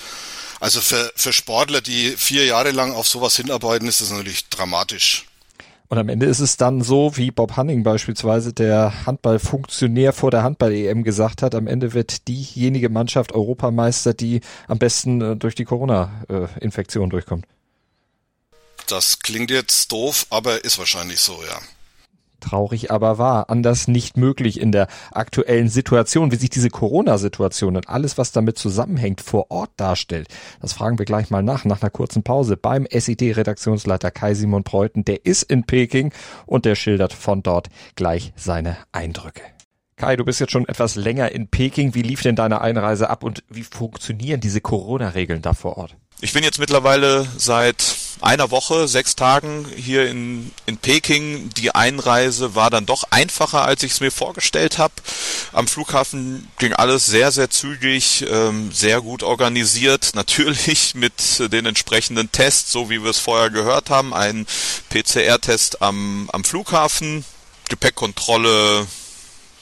also 0.59 0.81
für, 0.81 1.11
für 1.15 1.33
Sportler, 1.33 1.81
die 1.81 2.15
vier 2.17 2.45
Jahre 2.45 2.71
lang 2.71 2.93
auf 2.93 3.07
sowas 3.07 3.35
hinarbeiten, 3.35 3.87
ist 3.87 4.01
das 4.01 4.11
natürlich 4.11 4.49
dramatisch. 4.49 5.25
Und 5.91 5.97
am 5.97 6.07
Ende 6.07 6.25
ist 6.25 6.39
es 6.39 6.55
dann 6.55 6.81
so, 6.81 7.17
wie 7.17 7.31
Bob 7.31 7.57
Hanning 7.57 7.83
beispielsweise, 7.83 8.53
der 8.53 9.05
Handballfunktionär 9.05 10.13
vor 10.13 10.31
der 10.31 10.41
Handball-EM 10.41 11.03
gesagt 11.03 11.41
hat, 11.41 11.53
am 11.53 11.67
Ende 11.67 11.93
wird 11.93 12.29
diejenige 12.29 12.87
Mannschaft 12.87 13.33
Europameister, 13.33 14.13
die 14.13 14.39
am 14.69 14.79
besten 14.79 15.19
äh, 15.19 15.35
durch 15.35 15.53
die 15.53 15.65
Corona-Infektion 15.65 17.09
durchkommt. 17.09 17.45
Das 18.87 19.19
klingt 19.19 19.51
jetzt 19.51 19.91
doof, 19.91 20.27
aber 20.29 20.63
ist 20.63 20.79
wahrscheinlich 20.79 21.19
so, 21.19 21.33
ja. 21.43 21.59
Traurig 22.41 22.91
aber 22.91 23.17
wahr. 23.17 23.49
Anders 23.49 23.87
nicht 23.87 24.17
möglich 24.17 24.59
in 24.59 24.71
der 24.71 24.87
aktuellen 25.11 25.69
Situation, 25.69 26.31
wie 26.31 26.35
sich 26.35 26.49
diese 26.49 26.69
Corona-Situation 26.69 27.77
und 27.77 27.89
alles, 27.89 28.17
was 28.17 28.31
damit 28.31 28.57
zusammenhängt, 28.57 29.21
vor 29.21 29.49
Ort 29.49 29.71
darstellt. 29.77 30.27
Das 30.61 30.73
fragen 30.73 30.99
wir 30.99 31.05
gleich 31.05 31.29
mal 31.29 31.43
nach, 31.43 31.63
nach 31.63 31.81
einer 31.81 31.89
kurzen 31.91 32.23
Pause 32.23 32.57
beim 32.57 32.85
SID-Redaktionsleiter 32.91 34.11
Kai 34.11 34.33
Simon 34.33 34.63
Preuten. 34.63 35.05
Der 35.05 35.25
ist 35.25 35.43
in 35.43 35.63
Peking 35.63 36.11
und 36.45 36.65
der 36.65 36.75
schildert 36.75 37.13
von 37.13 37.43
dort 37.43 37.69
gleich 37.95 38.33
seine 38.35 38.77
Eindrücke. 38.91 39.41
Kai, 40.01 40.15
du 40.15 40.25
bist 40.25 40.39
jetzt 40.39 40.51
schon 40.51 40.67
etwas 40.67 40.95
länger 40.95 41.31
in 41.31 41.47
Peking. 41.47 41.93
Wie 41.93 42.01
lief 42.01 42.23
denn 42.23 42.35
deine 42.35 42.61
Einreise 42.61 43.11
ab 43.11 43.23
und 43.23 43.43
wie 43.49 43.61
funktionieren 43.61 44.41
diese 44.41 44.59
Corona-Regeln 44.59 45.43
da 45.43 45.53
vor 45.53 45.77
Ort? 45.77 45.95
Ich 46.21 46.33
bin 46.33 46.43
jetzt 46.43 46.57
mittlerweile 46.57 47.27
seit 47.37 47.83
einer 48.19 48.49
Woche, 48.49 48.87
sechs 48.87 49.15
Tagen 49.15 49.63
hier 49.75 50.09
in, 50.09 50.51
in 50.65 50.77
Peking. 50.77 51.51
Die 51.51 51.75
Einreise 51.75 52.55
war 52.55 52.71
dann 52.71 52.87
doch 52.87 53.03
einfacher, 53.11 53.63
als 53.63 53.83
ich 53.83 53.91
es 53.91 53.99
mir 53.99 54.09
vorgestellt 54.09 54.79
habe. 54.79 54.95
Am 55.53 55.67
Flughafen 55.67 56.47
ging 56.57 56.73
alles 56.73 57.05
sehr, 57.05 57.31
sehr 57.31 57.51
zügig, 57.51 58.25
ähm, 58.27 58.71
sehr 58.71 59.01
gut 59.01 59.21
organisiert. 59.21 60.11
Natürlich 60.15 60.95
mit 60.95 61.51
den 61.53 61.67
entsprechenden 61.67 62.31
Tests, 62.31 62.71
so 62.71 62.89
wie 62.89 63.03
wir 63.03 63.11
es 63.11 63.19
vorher 63.19 63.51
gehört 63.51 63.91
haben. 63.91 64.15
Ein 64.15 64.47
PCR-Test 64.89 65.83
am, 65.83 66.27
am 66.33 66.43
Flughafen, 66.43 67.23
Gepäckkontrolle 67.69 68.87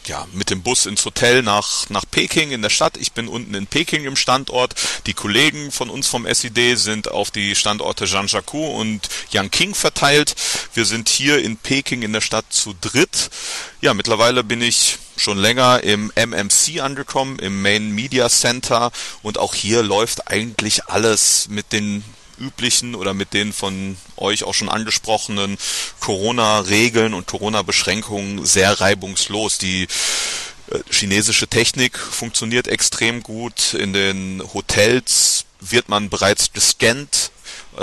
ja, 0.09 0.27
mit 0.33 0.49
dem 0.49 0.61
Bus 0.61 0.85
ins 0.85 1.05
Hotel 1.05 1.43
nach, 1.43 1.89
nach 1.89 2.03
Peking 2.09 2.51
in 2.51 2.61
der 2.61 2.69
Stadt. 2.69 2.97
Ich 2.97 3.13
bin 3.13 3.27
unten 3.27 3.53
in 3.53 3.67
Peking 3.67 4.03
im 4.03 4.15
Standort. 4.15 4.73
Die 5.05 5.13
Kollegen 5.13 5.71
von 5.71 5.89
uns 5.89 6.07
vom 6.07 6.25
SID 6.25 6.77
sind 6.77 7.09
auf 7.09 7.31
die 7.31 7.55
Standorte 7.55 8.05
Zhangjiakou 8.05 8.75
und 8.75 9.07
Yangqing 9.29 9.75
verteilt. 9.75 10.35
Wir 10.73 10.85
sind 10.85 11.07
hier 11.07 11.39
in 11.39 11.57
Peking 11.57 12.01
in 12.01 12.11
der 12.11 12.21
Stadt 12.21 12.45
zu 12.49 12.75
dritt. 12.81 13.29
Ja, 13.81 13.93
mittlerweile 13.93 14.43
bin 14.43 14.61
ich 14.61 14.97
schon 15.15 15.37
länger 15.37 15.83
im 15.83 16.11
MMC 16.15 16.81
angekommen, 16.81 17.39
im 17.39 17.61
Main 17.61 17.91
Media 17.91 18.29
Center 18.29 18.91
und 19.21 19.37
auch 19.37 19.53
hier 19.53 19.83
läuft 19.83 20.27
eigentlich 20.27 20.85
alles 20.85 21.47
mit 21.49 21.71
den 21.71 22.03
üblichen 22.39 22.95
oder 22.95 23.13
mit 23.13 23.33
den 23.33 23.53
von 23.53 23.97
euch 24.17 24.43
auch 24.43 24.53
schon 24.53 24.69
angesprochenen 24.69 25.57
Corona-Regeln 25.99 27.13
und 27.13 27.27
Corona-Beschränkungen 27.27 28.45
sehr 28.45 28.79
reibungslos. 28.79 29.57
Die 29.57 29.83
äh, 29.83 30.79
chinesische 30.91 31.47
Technik 31.47 31.97
funktioniert 31.97 32.67
extrem 32.67 33.23
gut. 33.23 33.73
In 33.73 33.93
den 33.93 34.41
Hotels 34.53 35.45
wird 35.59 35.89
man 35.89 36.09
bereits 36.09 36.53
gescannt 36.53 37.31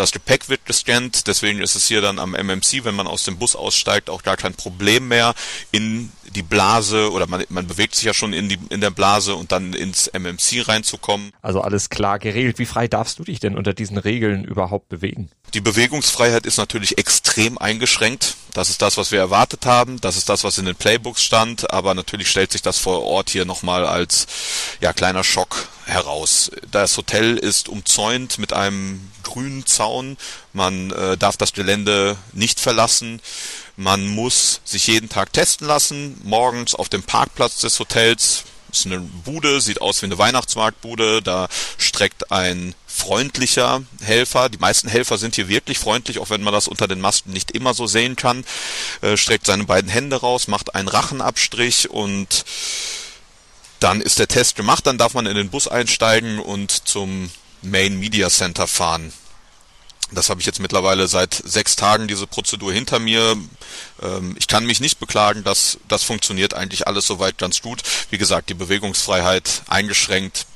das 0.00 0.12
Gepäck 0.12 0.48
wird 0.48 0.66
gescannt, 0.66 1.26
deswegen 1.26 1.60
ist 1.60 1.74
es 1.74 1.86
hier 1.86 2.00
dann 2.00 2.18
am 2.18 2.34
MMC, 2.34 2.84
wenn 2.84 2.94
man 2.94 3.06
aus 3.06 3.24
dem 3.24 3.38
Bus 3.38 3.56
aussteigt, 3.56 4.10
auch 4.10 4.22
gar 4.22 4.36
kein 4.36 4.54
Problem 4.54 5.08
mehr, 5.08 5.34
in 5.72 6.12
die 6.34 6.42
Blase 6.42 7.10
oder 7.12 7.26
man, 7.26 7.44
man 7.48 7.66
bewegt 7.66 7.94
sich 7.94 8.04
ja 8.04 8.12
schon 8.12 8.32
in, 8.32 8.48
die, 8.48 8.58
in 8.70 8.80
der 8.80 8.90
Blase 8.90 9.34
und 9.34 9.52
dann 9.52 9.72
ins 9.72 10.08
MMC 10.08 10.68
reinzukommen. 10.68 11.32
Also 11.40 11.60
alles 11.60 11.88
klar 11.88 12.18
geregelt. 12.18 12.58
Wie 12.58 12.66
frei 12.66 12.88
darfst 12.88 13.18
du 13.18 13.24
dich 13.24 13.40
denn 13.40 13.56
unter 13.56 13.72
diesen 13.72 13.96
Regeln 13.96 14.44
überhaupt 14.44 14.88
bewegen? 14.88 15.30
Die 15.54 15.60
Bewegungsfreiheit 15.60 16.44
ist 16.44 16.58
natürlich 16.58 16.98
extrem 16.98 17.56
eingeschränkt. 17.58 18.36
Das 18.52 18.68
ist 18.68 18.82
das, 18.82 18.96
was 18.96 19.12
wir 19.12 19.20
erwartet 19.20 19.66
haben. 19.66 20.00
Das 20.00 20.16
ist 20.16 20.28
das, 20.28 20.44
was 20.44 20.58
in 20.58 20.64
den 20.64 20.76
Playbooks 20.76 21.22
stand. 21.22 21.70
Aber 21.70 21.94
natürlich 21.94 22.28
stellt 22.28 22.52
sich 22.52 22.62
das 22.62 22.78
vor 22.78 23.02
Ort 23.04 23.30
hier 23.30 23.44
nochmal 23.44 23.86
als 23.86 24.26
ja, 24.80 24.92
kleiner 24.92 25.24
Schock 25.24 25.68
heraus. 25.86 26.50
Das 26.70 26.96
Hotel 26.96 27.36
ist 27.36 27.68
umzäunt 27.68 28.38
mit 28.38 28.52
einem 28.52 29.10
grünen 29.22 29.66
Zaun. 29.66 30.16
Man 30.52 30.90
äh, 30.90 31.16
darf 31.16 31.36
das 31.36 31.52
Gelände 31.52 32.16
nicht 32.32 32.60
verlassen. 32.60 33.20
Man 33.76 34.06
muss 34.06 34.60
sich 34.64 34.86
jeden 34.86 35.08
Tag 35.08 35.32
testen 35.32 35.66
lassen. 35.66 36.20
Morgens 36.24 36.74
auf 36.74 36.88
dem 36.88 37.02
Parkplatz 37.02 37.58
des 37.60 37.78
Hotels 37.78 38.44
ist 38.72 38.86
eine 38.86 39.00
Bude, 39.00 39.60
sieht 39.60 39.80
aus 39.80 40.02
wie 40.02 40.06
eine 40.06 40.18
Weihnachtsmarktbude. 40.18 41.22
Da 41.22 41.48
streckt 41.78 42.30
ein 42.32 42.74
freundlicher 42.96 43.82
Helfer. 44.00 44.48
Die 44.48 44.58
meisten 44.58 44.88
Helfer 44.88 45.18
sind 45.18 45.34
hier 45.34 45.48
wirklich 45.48 45.78
freundlich, 45.78 46.18
auch 46.18 46.30
wenn 46.30 46.42
man 46.42 46.54
das 46.54 46.66
unter 46.66 46.88
den 46.88 47.00
Masken 47.00 47.32
nicht 47.32 47.50
immer 47.50 47.74
so 47.74 47.86
sehen 47.86 48.16
kann. 48.16 48.44
Äh, 49.02 49.16
streckt 49.16 49.46
seine 49.46 49.64
beiden 49.64 49.90
Hände 49.90 50.16
raus, 50.16 50.48
macht 50.48 50.74
einen 50.74 50.88
Rachenabstrich 50.88 51.90
und 51.90 52.44
dann 53.80 54.00
ist 54.00 54.18
der 54.18 54.28
Test 54.28 54.56
gemacht. 54.56 54.86
Dann 54.86 54.98
darf 54.98 55.14
man 55.14 55.26
in 55.26 55.36
den 55.36 55.50
Bus 55.50 55.68
einsteigen 55.68 56.38
und 56.38 56.70
zum 56.88 57.30
Main 57.62 58.00
Media 58.00 58.30
Center 58.30 58.66
fahren. 58.66 59.12
Das 60.12 60.30
habe 60.30 60.40
ich 60.40 60.46
jetzt 60.46 60.60
mittlerweile 60.60 61.08
seit 61.08 61.34
sechs 61.34 61.74
Tagen 61.74 62.06
diese 62.06 62.26
Prozedur 62.26 62.72
hinter 62.72 62.98
mir. 62.98 63.36
Ähm, 64.02 64.36
ich 64.38 64.46
kann 64.46 64.64
mich 64.64 64.80
nicht 64.80 65.00
beklagen, 65.00 65.44
dass 65.44 65.78
das 65.88 66.02
funktioniert 66.04 66.54
eigentlich 66.54 66.86
alles 66.86 67.06
soweit 67.06 67.38
ganz 67.38 67.60
gut. 67.60 67.82
Wie 68.10 68.18
gesagt, 68.18 68.48
die 68.48 68.54
Bewegungsfreiheit 68.54 69.62
eingeschränkt, 69.66 70.46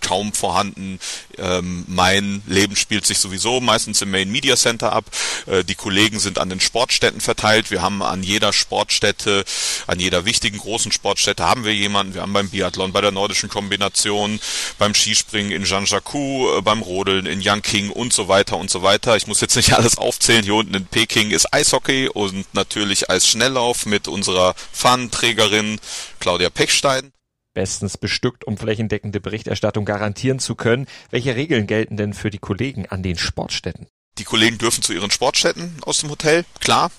kaum 0.00 0.32
vorhanden. 0.32 0.98
Ähm, 1.36 1.84
mein 1.86 2.42
Leben 2.46 2.76
spielt 2.76 3.06
sich 3.06 3.18
sowieso 3.18 3.60
meistens 3.60 4.02
im 4.02 4.10
Main 4.10 4.30
Media 4.30 4.56
Center 4.56 4.92
ab. 4.92 5.04
Äh, 5.46 5.64
die 5.64 5.74
Kollegen 5.74 6.18
sind 6.18 6.38
an 6.38 6.48
den 6.48 6.60
Sportstätten 6.60 7.20
verteilt. 7.20 7.70
Wir 7.70 7.82
haben 7.82 8.02
an 8.02 8.22
jeder 8.22 8.52
Sportstätte, 8.52 9.44
an 9.86 10.00
jeder 10.00 10.24
wichtigen 10.24 10.58
großen 10.58 10.92
Sportstätte 10.92 11.44
haben 11.44 11.64
wir 11.64 11.74
jemanden. 11.74 12.14
Wir 12.14 12.22
haben 12.22 12.32
beim 12.32 12.50
Biathlon, 12.50 12.92
bei 12.92 13.00
der 13.00 13.10
nordischen 13.10 13.48
Kombination, 13.48 14.40
beim 14.78 14.94
Skispringen 14.94 15.52
in 15.52 15.64
Zhangjiakou, 15.64 16.58
äh, 16.58 16.62
beim 16.62 16.82
Rodeln 16.82 17.26
in 17.26 17.40
Yangqing 17.40 17.90
und 17.90 18.12
so 18.12 18.28
weiter 18.28 18.56
und 18.56 18.70
so 18.70 18.82
weiter. 18.82 19.16
Ich 19.16 19.26
muss 19.26 19.40
jetzt 19.40 19.56
nicht 19.56 19.72
alles 19.76 19.98
aufzählen. 19.98 20.44
Hier 20.44 20.54
unten 20.54 20.74
in 20.74 20.86
Peking 20.86 21.30
ist 21.30 21.52
Eishockey 21.52 22.08
und 22.08 22.46
natürlich 22.54 23.10
Eisschnelllauf 23.10 23.86
mit 23.86 24.08
unserer 24.08 24.54
Fahnenträgerin 24.72 25.80
Claudia 26.20 26.50
Pechstein 26.50 27.12
bestens 27.54 27.96
bestückt, 27.96 28.44
um 28.44 28.56
flächendeckende 28.56 29.20
Berichterstattung 29.20 29.84
garantieren 29.84 30.38
zu 30.38 30.54
können. 30.54 30.86
Welche 31.10 31.34
Regeln 31.36 31.66
gelten 31.66 31.96
denn 31.96 32.14
für 32.14 32.30
die 32.30 32.38
Kollegen 32.38 32.86
an 32.86 33.02
den 33.02 33.18
Sportstätten? 33.18 33.86
Die 34.18 34.24
Kollegen 34.24 34.58
dürfen 34.58 34.82
zu 34.82 34.92
ihren 34.92 35.10
Sportstätten 35.10 35.76
aus 35.82 35.98
dem 35.98 36.10
Hotel, 36.10 36.44
klar. 36.60 36.90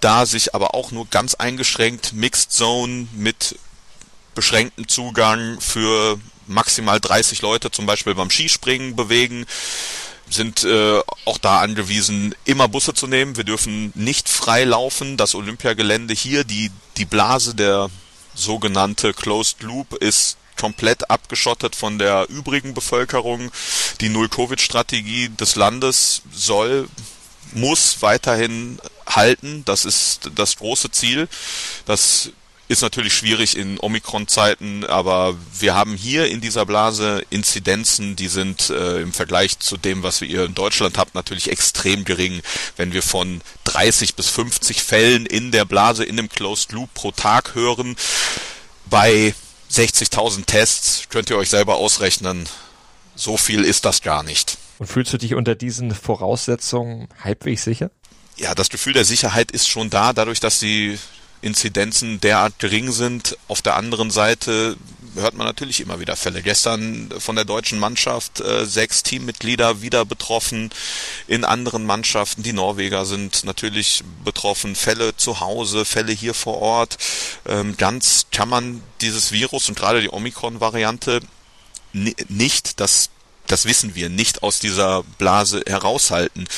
Da 0.00 0.26
sich 0.26 0.54
aber 0.54 0.74
auch 0.74 0.92
nur 0.92 1.06
ganz 1.08 1.34
eingeschränkt 1.34 2.12
Mixed 2.12 2.52
Zone 2.52 3.08
mit 3.14 3.58
beschränktem 4.34 4.88
Zugang 4.88 5.60
für 5.60 6.18
maximal 6.46 7.00
30 7.00 7.42
Leute 7.42 7.70
zum 7.70 7.86
Beispiel 7.86 8.14
beim 8.14 8.30
Skispringen 8.30 8.94
bewegen 8.94 9.46
sind 10.28 10.64
äh, 10.64 11.00
auch 11.24 11.38
da 11.38 11.60
angewiesen, 11.60 12.34
immer 12.44 12.68
Busse 12.68 12.94
zu 12.94 13.06
nehmen. 13.06 13.36
Wir 13.36 13.44
dürfen 13.44 13.92
nicht 13.94 14.28
frei 14.28 14.64
laufen. 14.64 15.16
Das 15.16 15.34
Olympiagelände 15.34 16.14
hier, 16.14 16.44
die, 16.44 16.70
die 16.96 17.04
Blase 17.04 17.54
der 17.54 17.90
sogenannte 18.36 19.12
Closed 19.12 19.62
Loop 19.62 19.94
ist 19.94 20.36
komplett 20.56 21.10
abgeschottet 21.10 21.74
von 21.76 21.98
der 21.98 22.28
übrigen 22.28 22.74
Bevölkerung. 22.74 23.50
Die 24.00 24.08
Null-Covid-Strategie 24.08 25.30
des 25.30 25.56
Landes 25.56 26.22
soll, 26.32 26.88
muss 27.52 28.02
weiterhin 28.02 28.78
halten. 29.06 29.62
Das 29.64 29.84
ist 29.84 30.30
das 30.34 30.56
große 30.56 30.90
Ziel. 30.90 31.28
Das 31.84 32.30
ist 32.68 32.82
natürlich 32.82 33.14
schwierig 33.14 33.56
in 33.56 33.78
Omikron-Zeiten, 33.78 34.84
aber 34.84 35.36
wir 35.58 35.74
haben 35.74 35.94
hier 35.96 36.26
in 36.26 36.40
dieser 36.40 36.66
Blase 36.66 37.24
Inzidenzen, 37.30 38.16
die 38.16 38.28
sind 38.28 38.70
äh, 38.70 39.00
im 39.00 39.12
Vergleich 39.12 39.58
zu 39.58 39.76
dem, 39.76 40.02
was 40.02 40.20
wir 40.20 40.28
hier 40.28 40.44
in 40.44 40.54
Deutschland 40.54 40.98
habt, 40.98 41.14
natürlich 41.14 41.50
extrem 41.50 42.04
gering. 42.04 42.42
Wenn 42.76 42.92
wir 42.92 43.02
von 43.02 43.40
30 43.64 44.16
bis 44.16 44.28
50 44.30 44.82
Fällen 44.82 45.26
in 45.26 45.52
der 45.52 45.64
Blase 45.64 46.04
in 46.04 46.16
dem 46.16 46.28
Closed 46.28 46.72
Loop 46.72 46.92
pro 46.94 47.12
Tag 47.12 47.54
hören, 47.54 47.96
bei 48.86 49.34
60.000 49.70 50.46
Tests 50.46 51.04
könnt 51.08 51.30
ihr 51.30 51.36
euch 51.36 51.50
selber 51.50 51.76
ausrechnen, 51.76 52.48
so 53.14 53.36
viel 53.36 53.64
ist 53.64 53.84
das 53.84 54.02
gar 54.02 54.22
nicht. 54.22 54.58
Und 54.78 54.86
fühlst 54.86 55.12
du 55.12 55.18
dich 55.18 55.34
unter 55.34 55.54
diesen 55.54 55.94
Voraussetzungen 55.94 57.08
halbwegs 57.22 57.64
sicher? 57.64 57.90
Ja, 58.36 58.54
das 58.54 58.68
Gefühl 58.68 58.92
der 58.92 59.04
Sicherheit 59.04 59.50
ist 59.50 59.68
schon 59.68 59.88
da, 59.88 60.12
dadurch, 60.12 60.40
dass 60.40 60.58
die 60.58 60.98
Inzidenzen 61.46 62.20
derart 62.20 62.58
gering 62.58 62.92
sind. 62.92 63.38
Auf 63.48 63.62
der 63.62 63.76
anderen 63.76 64.10
Seite 64.10 64.76
hört 65.14 65.34
man 65.34 65.46
natürlich 65.46 65.80
immer 65.80 66.00
wieder 66.00 66.16
Fälle. 66.16 66.42
Gestern 66.42 67.10
von 67.18 67.36
der 67.36 67.44
deutschen 67.44 67.78
Mannschaft 67.78 68.40
äh, 68.40 68.66
sechs 68.66 69.02
Teammitglieder 69.02 69.80
wieder 69.82 70.04
betroffen. 70.04 70.70
In 71.26 71.44
anderen 71.44 71.84
Mannschaften, 71.86 72.42
die 72.42 72.52
Norweger 72.52 73.06
sind 73.06 73.44
natürlich 73.44 74.02
betroffen. 74.24 74.74
Fälle 74.74 75.16
zu 75.16 75.40
Hause, 75.40 75.84
Fälle 75.84 76.12
hier 76.12 76.34
vor 76.34 76.58
Ort. 76.60 76.98
Ähm, 77.46 77.76
ganz 77.76 78.26
kann 78.30 78.48
man 78.48 78.82
dieses 79.00 79.32
Virus 79.32 79.68
und 79.68 79.78
gerade 79.78 80.00
die 80.00 80.12
Omikron-Variante 80.12 81.20
nicht, 81.92 82.80
das 82.80 83.10
das 83.46 83.64
wissen 83.64 83.94
wir, 83.94 84.08
nicht 84.08 84.42
aus 84.42 84.58
dieser 84.58 85.04
Blase 85.18 85.62
heraushalten. 85.66 86.48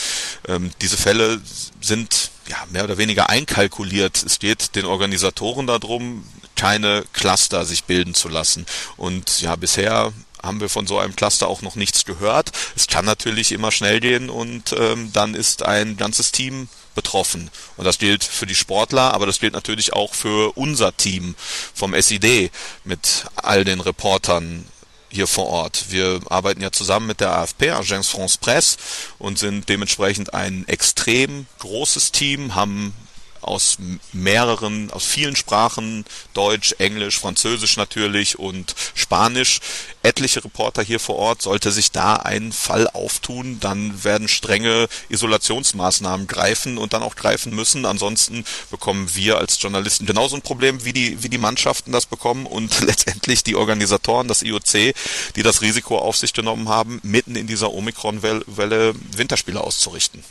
Ähm, 0.46 0.70
diese 0.80 0.96
Fälle 0.96 1.40
sind 1.82 2.30
ja 2.48 2.56
mehr 2.70 2.84
oder 2.84 2.98
weniger 2.98 3.28
einkalkuliert. 3.28 4.22
Es 4.24 4.38
geht 4.38 4.74
den 4.74 4.86
Organisatoren 4.86 5.66
darum, 5.66 6.24
keine 6.56 7.04
Cluster 7.12 7.64
sich 7.64 7.84
bilden 7.84 8.14
zu 8.14 8.28
lassen. 8.28 8.66
Und 8.96 9.40
ja, 9.40 9.56
bisher 9.56 10.12
haben 10.42 10.60
wir 10.60 10.68
von 10.68 10.86
so 10.86 10.98
einem 10.98 11.16
Cluster 11.16 11.48
auch 11.48 11.62
noch 11.62 11.76
nichts 11.76 12.04
gehört. 12.04 12.52
Es 12.76 12.86
kann 12.86 13.04
natürlich 13.04 13.52
immer 13.52 13.72
schnell 13.72 14.00
gehen 14.00 14.30
und 14.30 14.72
ähm, 14.72 15.12
dann 15.12 15.34
ist 15.34 15.62
ein 15.64 15.96
ganzes 15.96 16.32
Team 16.32 16.68
betroffen. 16.94 17.50
Und 17.76 17.84
das 17.84 17.98
gilt 17.98 18.24
für 18.24 18.46
die 18.46 18.54
Sportler, 18.54 19.14
aber 19.14 19.26
das 19.26 19.38
gilt 19.38 19.52
natürlich 19.52 19.92
auch 19.92 20.14
für 20.14 20.56
unser 20.56 20.96
Team 20.96 21.34
vom 21.74 21.94
SID 21.94 22.50
mit 22.84 23.26
all 23.36 23.64
den 23.64 23.80
Reportern 23.80 24.64
hier 25.10 25.26
vor 25.26 25.46
Ort. 25.46 25.86
Wir 25.90 26.20
arbeiten 26.28 26.60
ja 26.62 26.72
zusammen 26.72 27.06
mit 27.06 27.20
der 27.20 27.32
AFP, 27.32 27.70
Agence 27.70 28.08
France 28.08 28.38
Presse, 28.40 28.76
und 29.18 29.38
sind 29.38 29.68
dementsprechend 29.68 30.34
ein 30.34 30.66
extrem 30.68 31.46
großes 31.58 32.12
Team, 32.12 32.54
haben 32.54 32.94
aus 33.42 33.78
mehreren, 34.12 34.90
aus 34.90 35.04
vielen 35.04 35.36
Sprachen, 35.36 36.04
Deutsch, 36.34 36.74
Englisch, 36.78 37.18
Französisch 37.18 37.76
natürlich 37.76 38.38
und 38.38 38.74
Spanisch, 38.94 39.60
etliche 40.02 40.44
Reporter 40.44 40.82
hier 40.82 41.00
vor 41.00 41.16
Ort. 41.16 41.42
Sollte 41.42 41.72
sich 41.72 41.92
da 41.92 42.16
ein 42.16 42.52
Fall 42.52 42.88
auftun, 42.88 43.58
dann 43.60 44.04
werden 44.04 44.28
strenge 44.28 44.88
Isolationsmaßnahmen 45.08 46.26
greifen 46.26 46.78
und 46.78 46.92
dann 46.92 47.02
auch 47.02 47.16
greifen 47.16 47.54
müssen. 47.54 47.84
Ansonsten 47.84 48.44
bekommen 48.70 49.14
wir 49.14 49.38
als 49.38 49.60
Journalisten 49.60 50.06
genauso 50.06 50.36
ein 50.36 50.42
Problem, 50.42 50.84
wie 50.84 50.92
die, 50.92 51.22
wie 51.22 51.28
die 51.28 51.38
Mannschaften 51.38 51.92
das 51.92 52.06
bekommen 52.06 52.46
und 52.46 52.80
letztendlich 52.86 53.44
die 53.44 53.56
Organisatoren, 53.56 54.28
das 54.28 54.42
IOC, 54.42 54.94
die 55.36 55.42
das 55.42 55.62
Risiko 55.62 55.98
auf 55.98 56.16
sich 56.16 56.32
genommen 56.32 56.68
haben, 56.68 57.00
mitten 57.02 57.36
in 57.36 57.46
dieser 57.46 57.72
Omikron-Welle 57.72 58.94
Winterspiele 59.16 59.60
auszurichten. 59.60 60.22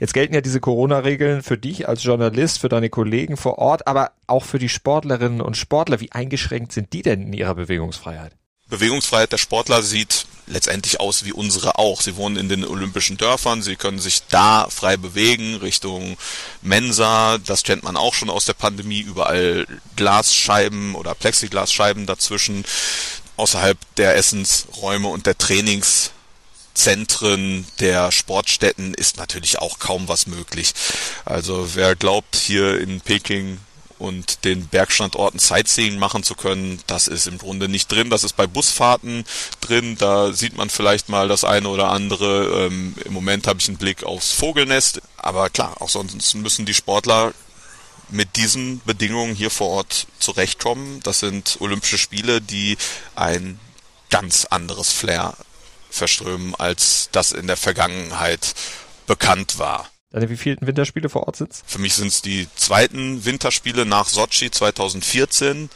Jetzt 0.00 0.14
gelten 0.14 0.34
ja 0.34 0.40
diese 0.40 0.60
Corona-Regeln 0.60 1.42
für 1.42 1.58
dich 1.58 1.88
als 1.88 2.02
Journalist, 2.02 2.60
für 2.60 2.68
deine 2.68 2.90
Kollegen 2.90 3.36
vor 3.36 3.58
Ort, 3.58 3.86
aber 3.86 4.12
auch 4.26 4.44
für 4.44 4.58
die 4.58 4.68
Sportlerinnen 4.68 5.40
und 5.40 5.56
Sportler. 5.56 6.00
Wie 6.00 6.12
eingeschränkt 6.12 6.72
sind 6.72 6.92
die 6.92 7.02
denn 7.02 7.22
in 7.22 7.32
ihrer 7.32 7.54
Bewegungsfreiheit? 7.54 8.32
Bewegungsfreiheit 8.68 9.30
der 9.30 9.38
Sportler 9.38 9.82
sieht 9.82 10.26
letztendlich 10.48 11.00
aus 11.00 11.24
wie 11.24 11.32
unsere 11.32 11.78
auch. 11.78 12.00
Sie 12.00 12.16
wohnen 12.16 12.36
in 12.36 12.48
den 12.48 12.64
olympischen 12.64 13.16
Dörfern, 13.16 13.62
sie 13.62 13.76
können 13.76 13.98
sich 13.98 14.22
da 14.28 14.68
frei 14.68 14.96
bewegen, 14.96 15.56
Richtung 15.56 16.16
Mensa, 16.62 17.38
das 17.38 17.62
kennt 17.62 17.84
man 17.84 17.96
auch 17.96 18.14
schon 18.14 18.30
aus 18.30 18.44
der 18.44 18.54
Pandemie, 18.54 19.00
überall 19.00 19.66
Glasscheiben 19.94 20.94
oder 20.94 21.14
Plexiglasscheiben 21.14 22.06
dazwischen, 22.06 22.64
außerhalb 23.36 23.78
der 23.96 24.16
Essensräume 24.16 25.08
und 25.08 25.26
der 25.26 25.38
Trainings 25.38 26.10
Zentren 26.76 27.66
der 27.80 28.12
Sportstätten 28.12 28.94
ist 28.94 29.16
natürlich 29.16 29.58
auch 29.58 29.78
kaum 29.78 30.08
was 30.08 30.26
möglich. 30.26 30.74
Also 31.24 31.74
wer 31.74 31.96
glaubt, 31.96 32.36
hier 32.36 32.78
in 32.78 33.00
Peking 33.00 33.58
und 33.98 34.44
den 34.44 34.68
Bergstandorten 34.68 35.40
Sightseeing 35.40 35.98
machen 35.98 36.22
zu 36.22 36.34
können, 36.34 36.80
das 36.86 37.08
ist 37.08 37.26
im 37.26 37.38
Grunde 37.38 37.68
nicht 37.68 37.90
drin. 37.90 38.10
Das 38.10 38.24
ist 38.24 38.36
bei 38.36 38.46
Busfahrten 38.46 39.24
drin. 39.62 39.96
Da 39.98 40.34
sieht 40.34 40.56
man 40.56 40.68
vielleicht 40.68 41.08
mal 41.08 41.28
das 41.28 41.44
eine 41.44 41.68
oder 41.68 41.90
andere. 41.90 42.66
Ähm, 42.66 42.94
Im 43.04 43.12
Moment 43.14 43.46
habe 43.46 43.58
ich 43.58 43.68
einen 43.68 43.78
Blick 43.78 44.04
aufs 44.04 44.32
Vogelnest. 44.32 45.00
Aber 45.16 45.48
klar, 45.48 45.80
auch 45.80 45.88
sonst 45.88 46.34
müssen 46.34 46.66
die 46.66 46.74
Sportler 46.74 47.32
mit 48.10 48.36
diesen 48.36 48.82
Bedingungen 48.84 49.34
hier 49.34 49.50
vor 49.50 49.68
Ort 49.68 50.06
zurechtkommen. 50.18 51.00
Das 51.02 51.20
sind 51.20 51.56
Olympische 51.60 51.98
Spiele, 51.98 52.42
die 52.42 52.76
ein 53.14 53.58
ganz 54.10 54.44
anderes 54.44 54.92
Flair 54.92 55.34
verströmen, 55.90 56.54
als 56.56 57.08
das 57.12 57.32
in 57.32 57.46
der 57.46 57.56
Vergangenheit 57.56 58.54
bekannt 59.06 59.58
war. 59.58 59.88
Deine 60.12 60.30
wievielten 60.30 60.66
Winterspiele 60.66 61.08
vor 61.08 61.26
Ort 61.26 61.36
sind 61.36 61.52
Für 61.66 61.78
mich 61.78 61.94
sind 61.94 62.08
es 62.08 62.22
die 62.22 62.48
zweiten 62.56 63.24
Winterspiele 63.24 63.84
nach 63.84 64.08
Sochi 64.08 64.50
2014, 64.50 65.68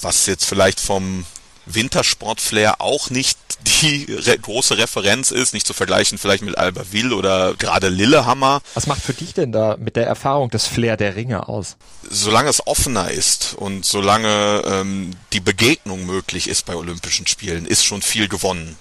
was 0.00 0.26
jetzt 0.26 0.44
vielleicht 0.44 0.80
vom 0.80 1.24
Wintersportflair 1.66 2.80
auch 2.80 3.10
nicht 3.10 3.38
die 3.82 4.06
re 4.10 4.38
große 4.38 4.78
Referenz 4.78 5.30
ist, 5.30 5.52
nicht 5.52 5.66
zu 5.66 5.74
vergleichen 5.74 6.18
vielleicht 6.18 6.42
mit 6.42 6.56
Albertville 6.56 7.14
oder 7.14 7.54
gerade 7.54 7.90
Lillehammer. 7.90 8.62
Was 8.74 8.86
macht 8.86 9.02
für 9.02 9.12
dich 9.12 9.34
denn 9.34 9.52
da 9.52 9.76
mit 9.78 9.96
der 9.96 10.06
Erfahrung 10.06 10.50
das 10.50 10.66
Flair 10.66 10.96
der 10.96 11.14
Ringe 11.14 11.48
aus? 11.48 11.76
Solange 12.08 12.48
es 12.48 12.66
offener 12.66 13.10
ist 13.10 13.54
und 13.54 13.84
solange 13.84 14.62
ähm, 14.64 15.10
die 15.32 15.40
Begegnung 15.40 16.06
möglich 16.06 16.48
ist 16.48 16.64
bei 16.64 16.74
Olympischen 16.74 17.26
Spielen, 17.26 17.66
ist 17.66 17.84
schon 17.84 18.02
viel 18.02 18.28
gewonnen 18.28 18.76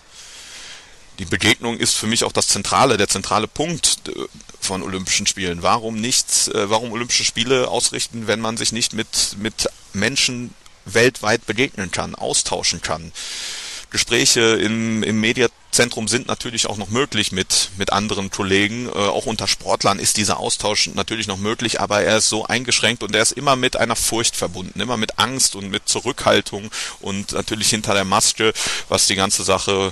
die 1.20 1.26
Begegnung 1.26 1.78
ist 1.78 1.96
für 1.96 2.08
mich 2.08 2.24
auch 2.24 2.32
das 2.32 2.48
zentrale, 2.48 2.98
der 2.98 3.10
zentrale 3.10 3.48
Punkt 3.48 4.02
äh, 4.08 4.12
von 4.60 4.82
Olympischen 4.82 5.28
Spielen. 5.28 5.62
Warum 5.62 6.00
nicht, 6.00 6.48
äh, 6.48 6.70
warum 6.70 6.92
Olympische 6.92 7.26
Spiele 7.26 7.68
ausrichten, 7.68 8.28
wenn 8.28 8.40
man 8.40 8.58
sich 8.58 8.72
nicht 8.72 8.94
mit, 8.94 9.36
mit 9.38 9.68
Menschen 9.94 10.54
weltweit 10.86 11.46
begegnen 11.46 11.92
kann, 11.92 12.16
austauschen 12.16 12.82
kann? 12.82 13.12
Gespräche 13.92 14.42
im, 14.42 15.02
im 15.02 15.20
Mediazentrum 15.20 16.08
sind 16.08 16.28
natürlich 16.28 16.68
auch 16.68 16.78
noch 16.78 16.90
möglich 16.90 17.32
mit, 17.32 17.72
mit 17.78 17.92
anderen 17.92 18.30
Kollegen. 18.30 18.88
Äh, 18.88 18.92
auch 18.92 19.26
unter 19.26 19.48
Sportlern 19.48 20.00
ist 20.00 20.16
dieser 20.16 20.40
Austausch 20.40 20.88
natürlich 20.94 21.28
noch 21.28 21.38
möglich, 21.38 21.82
aber 21.82 22.02
er 22.02 22.18
ist 22.18 22.30
so 22.30 22.46
eingeschränkt 22.46 23.04
und 23.04 23.14
er 23.14 23.24
ist 23.24 23.34
immer 23.34 23.58
mit 23.58 23.76
einer 23.76 23.98
Furcht 23.98 24.38
verbunden, 24.38 24.80
immer 24.80 24.96
mit 24.96 25.20
Angst 25.20 25.56
und 25.56 25.70
mit 25.70 25.90
Zurückhaltung 25.90 26.72
und 27.02 27.34
natürlich 27.34 27.70
hinter 27.70 27.94
der 27.94 28.06
Maske, 28.06 28.54
was 28.88 29.08
die 29.08 29.16
ganze 29.16 29.44
Sache 29.44 29.92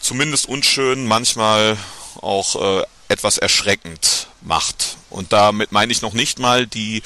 zumindest 0.00 0.48
unschön, 0.48 1.06
manchmal 1.06 1.76
auch 2.20 2.80
äh, 2.80 2.84
etwas 3.08 3.38
erschreckend 3.38 4.28
macht. 4.40 4.96
Und 5.10 5.32
damit 5.32 5.72
meine 5.72 5.92
ich 5.92 6.02
noch 6.02 6.12
nicht 6.12 6.38
mal 6.38 6.66
die 6.66 7.02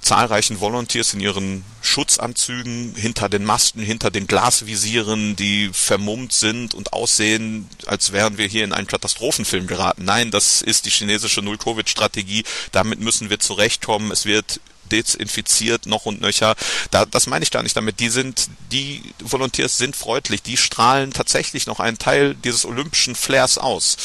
zahlreichen 0.00 0.60
Volunteers 0.60 1.14
in 1.14 1.20
ihren 1.20 1.64
Schutzanzügen 1.82 2.94
hinter 2.96 3.28
den 3.28 3.44
Masten, 3.44 3.82
hinter 3.82 4.10
den 4.10 4.26
Glasvisieren, 4.26 5.36
die 5.36 5.70
vermummt 5.72 6.32
sind 6.32 6.74
und 6.74 6.92
aussehen, 6.92 7.68
als 7.86 8.12
wären 8.12 8.38
wir 8.38 8.46
hier 8.46 8.64
in 8.64 8.72
einen 8.72 8.86
Katastrophenfilm 8.86 9.66
geraten. 9.66 10.04
Nein, 10.04 10.30
das 10.30 10.62
ist 10.62 10.86
die 10.86 10.90
chinesische 10.90 11.42
Null-Covid-Strategie. 11.42 12.44
Damit 12.72 13.00
müssen 13.00 13.30
wir 13.30 13.40
zurechtkommen. 13.40 14.12
Es 14.12 14.24
wird 14.24 14.60
desinfiziert 14.88 15.86
noch 15.86 16.06
und 16.06 16.20
nöcher. 16.20 16.54
Da, 16.90 17.04
das 17.04 17.26
meine 17.26 17.42
ich 17.42 17.50
gar 17.50 17.62
nicht 17.62 17.76
damit. 17.76 18.00
Die 18.00 18.08
sind, 18.08 18.48
die 18.72 19.02
Volunteers 19.20 19.78
sind 19.78 19.96
freundlich, 19.96 20.42
die 20.42 20.56
strahlen 20.56 21.12
tatsächlich 21.12 21.66
noch 21.66 21.80
einen 21.80 21.98
Teil 21.98 22.34
dieses 22.34 22.64
olympischen 22.64 23.14
Flairs 23.14 23.58
aus. 23.58 23.96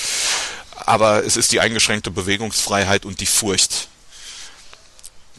Aber 0.76 1.24
es 1.26 1.38
ist 1.38 1.52
die 1.52 1.60
eingeschränkte 1.60 2.12
Bewegungsfreiheit 2.12 3.06
und 3.06 3.20
die 3.20 3.26
Furcht, 3.26 3.88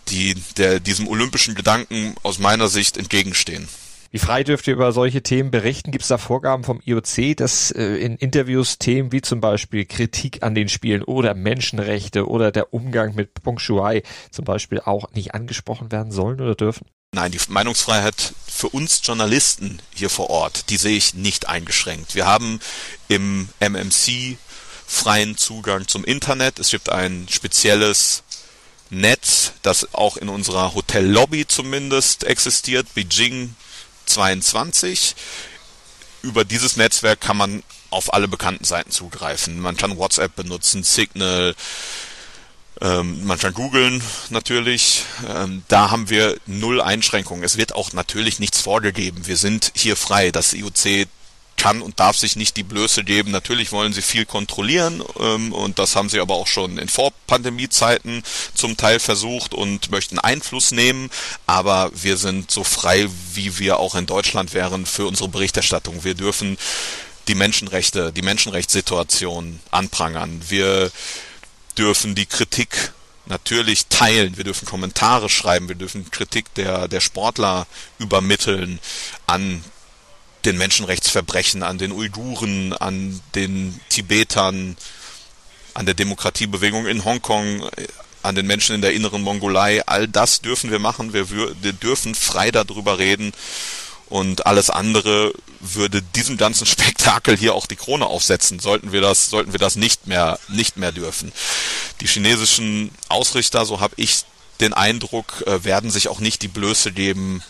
die 0.08 0.34
der, 0.56 0.80
diesem 0.80 1.08
olympischen 1.08 1.54
Gedanken 1.54 2.14
aus 2.22 2.38
meiner 2.38 2.68
Sicht 2.68 2.96
entgegenstehen. 2.96 3.68
Wie 4.14 4.20
frei 4.20 4.44
dürft 4.44 4.68
ihr 4.68 4.74
über 4.74 4.92
solche 4.92 5.24
Themen 5.24 5.50
berichten? 5.50 5.90
Gibt 5.90 6.02
es 6.02 6.08
da 6.08 6.18
Vorgaben 6.18 6.62
vom 6.62 6.80
IOC, 6.84 7.36
dass 7.36 7.72
äh, 7.72 7.96
in 7.96 8.14
Interviews 8.14 8.78
Themen 8.78 9.10
wie 9.10 9.22
zum 9.22 9.40
Beispiel 9.40 9.86
Kritik 9.86 10.44
an 10.44 10.54
den 10.54 10.68
Spielen 10.68 11.02
oder 11.02 11.34
Menschenrechte 11.34 12.28
oder 12.28 12.52
der 12.52 12.72
Umgang 12.72 13.16
mit 13.16 13.42
Peng 13.42 13.58
Shuai 13.58 14.04
zum 14.30 14.44
Beispiel 14.44 14.78
auch 14.78 15.10
nicht 15.14 15.34
angesprochen 15.34 15.90
werden 15.90 16.12
sollen 16.12 16.40
oder 16.40 16.54
dürfen? 16.54 16.86
Nein, 17.10 17.32
die 17.32 17.40
Meinungsfreiheit 17.48 18.34
für 18.46 18.68
uns 18.68 19.00
Journalisten 19.02 19.80
hier 19.92 20.10
vor 20.10 20.30
Ort, 20.30 20.70
die 20.70 20.76
sehe 20.76 20.96
ich 20.96 21.14
nicht 21.14 21.48
eingeschränkt. 21.48 22.14
Wir 22.14 22.24
haben 22.24 22.60
im 23.08 23.48
MMC 23.58 24.38
freien 24.86 25.36
Zugang 25.36 25.88
zum 25.88 26.04
Internet. 26.04 26.60
Es 26.60 26.70
gibt 26.70 26.88
ein 26.88 27.26
spezielles 27.28 28.22
Netz, 28.90 29.54
das 29.62 29.92
auch 29.92 30.16
in 30.16 30.28
unserer 30.28 30.72
Hotellobby 30.72 31.48
zumindest 31.48 32.22
existiert, 32.22 32.86
Beijing 32.94 33.56
22. 34.06 35.14
Über 36.22 36.44
dieses 36.44 36.76
Netzwerk 36.76 37.20
kann 37.20 37.36
man 37.36 37.62
auf 37.90 38.12
alle 38.12 38.28
bekannten 38.28 38.64
Seiten 38.64 38.90
zugreifen. 38.90 39.60
Man 39.60 39.76
kann 39.76 39.96
WhatsApp 39.96 40.34
benutzen, 40.34 40.82
Signal, 40.82 41.54
ähm, 42.80 43.24
man 43.24 43.38
kann 43.38 43.54
googeln 43.54 44.02
natürlich. 44.30 45.04
Ähm, 45.28 45.62
da 45.68 45.90
haben 45.90 46.10
wir 46.10 46.36
null 46.46 46.80
Einschränkungen. 46.80 47.44
Es 47.44 47.56
wird 47.56 47.74
auch 47.74 47.92
natürlich 47.92 48.40
nichts 48.40 48.60
vorgegeben. 48.60 49.26
Wir 49.26 49.36
sind 49.36 49.72
hier 49.74 49.96
frei. 49.96 50.30
Das 50.30 50.54
IOC 50.54 51.06
kann 51.56 51.82
und 51.82 52.00
darf 52.00 52.16
sich 52.16 52.36
nicht 52.36 52.56
die 52.56 52.62
Blöße 52.62 53.04
geben. 53.04 53.30
Natürlich 53.30 53.72
wollen 53.72 53.92
sie 53.92 54.02
viel 54.02 54.26
kontrollieren 54.26 55.02
ähm, 55.18 55.52
und 55.52 55.78
das 55.78 55.96
haben 55.96 56.08
sie 56.08 56.20
aber 56.20 56.34
auch 56.34 56.46
schon 56.46 56.78
in 56.78 56.88
Vorpandemiezeiten 56.88 58.22
zum 58.54 58.76
Teil 58.76 59.00
versucht 59.00 59.54
und 59.54 59.90
möchten 59.90 60.18
Einfluss 60.18 60.70
nehmen. 60.70 61.10
Aber 61.46 61.90
wir 61.94 62.16
sind 62.16 62.50
so 62.50 62.64
frei, 62.64 63.08
wie 63.32 63.58
wir 63.58 63.78
auch 63.78 63.94
in 63.94 64.06
Deutschland 64.06 64.54
wären 64.54 64.86
für 64.86 65.06
unsere 65.06 65.28
Berichterstattung. 65.28 66.04
Wir 66.04 66.14
dürfen 66.14 66.58
die 67.28 67.34
Menschenrechte, 67.34 68.12
die 68.12 68.22
Menschenrechtssituation 68.22 69.60
anprangern. 69.70 70.42
Wir 70.48 70.90
dürfen 71.76 72.14
die 72.14 72.26
Kritik 72.26 72.92
natürlich 73.26 73.86
teilen, 73.86 74.36
wir 74.36 74.44
dürfen 74.44 74.66
Kommentare 74.66 75.28
schreiben, 75.28 75.68
wir 75.68 75.74
dürfen 75.74 76.10
Kritik 76.10 76.52
der, 76.54 76.88
der 76.88 77.00
Sportler 77.00 77.66
übermitteln 77.98 78.78
an 79.26 79.64
den 80.44 80.58
Menschenrechtsverbrechen, 80.58 81.62
an 81.62 81.78
den 81.78 81.92
Uiguren, 81.92 82.72
an 82.72 83.20
den 83.34 83.80
Tibetern, 83.88 84.76
an 85.74 85.86
der 85.86 85.94
Demokratiebewegung 85.94 86.86
in 86.86 87.04
Hongkong, 87.04 87.68
an 88.22 88.34
den 88.34 88.46
Menschen 88.46 88.74
in 88.74 88.80
der 88.80 88.94
inneren 88.94 89.22
Mongolei. 89.22 89.86
All 89.86 90.08
das 90.08 90.40
dürfen 90.40 90.70
wir 90.70 90.78
machen. 90.78 91.12
Wir, 91.12 91.30
wir 91.30 91.72
dürfen 91.72 92.14
frei 92.14 92.50
darüber 92.50 92.98
reden. 92.98 93.32
Und 94.08 94.46
alles 94.46 94.70
andere 94.70 95.32
würde 95.60 96.02
diesem 96.02 96.36
ganzen 96.36 96.66
Spektakel 96.66 97.36
hier 97.36 97.54
auch 97.54 97.66
die 97.66 97.76
Krone 97.76 98.06
aufsetzen. 98.06 98.58
Sollten 98.60 98.92
wir 98.92 99.00
das, 99.00 99.30
sollten 99.30 99.52
wir 99.52 99.58
das 99.58 99.76
nicht 99.76 100.06
mehr, 100.06 100.38
nicht 100.48 100.76
mehr 100.76 100.92
dürfen. 100.92 101.32
Die 102.00 102.06
chinesischen 102.06 102.90
Ausrichter, 103.08 103.64
so 103.66 103.80
habe 103.80 103.94
ich 103.96 104.24
den 104.60 104.72
Eindruck, 104.72 105.42
äh, 105.46 105.64
werden 105.64 105.90
sich 105.90 106.08
auch 106.08 106.20
nicht 106.20 106.42
die 106.42 106.48
Blöße 106.48 106.92
geben, 106.92 107.42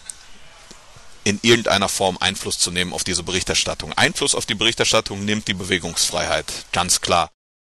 in 1.24 1.40
irgendeiner 1.42 1.88
Form 1.88 2.16
Einfluss 2.20 2.58
zu 2.58 2.70
nehmen 2.70 2.92
auf 2.92 3.04
diese 3.04 3.22
Berichterstattung. 3.22 3.92
Einfluss 3.94 4.34
auf 4.34 4.46
die 4.46 4.54
Berichterstattung 4.54 5.24
nimmt 5.24 5.48
die 5.48 5.54
Bewegungsfreiheit, 5.54 6.66
ganz 6.72 7.00
klar. 7.00 7.30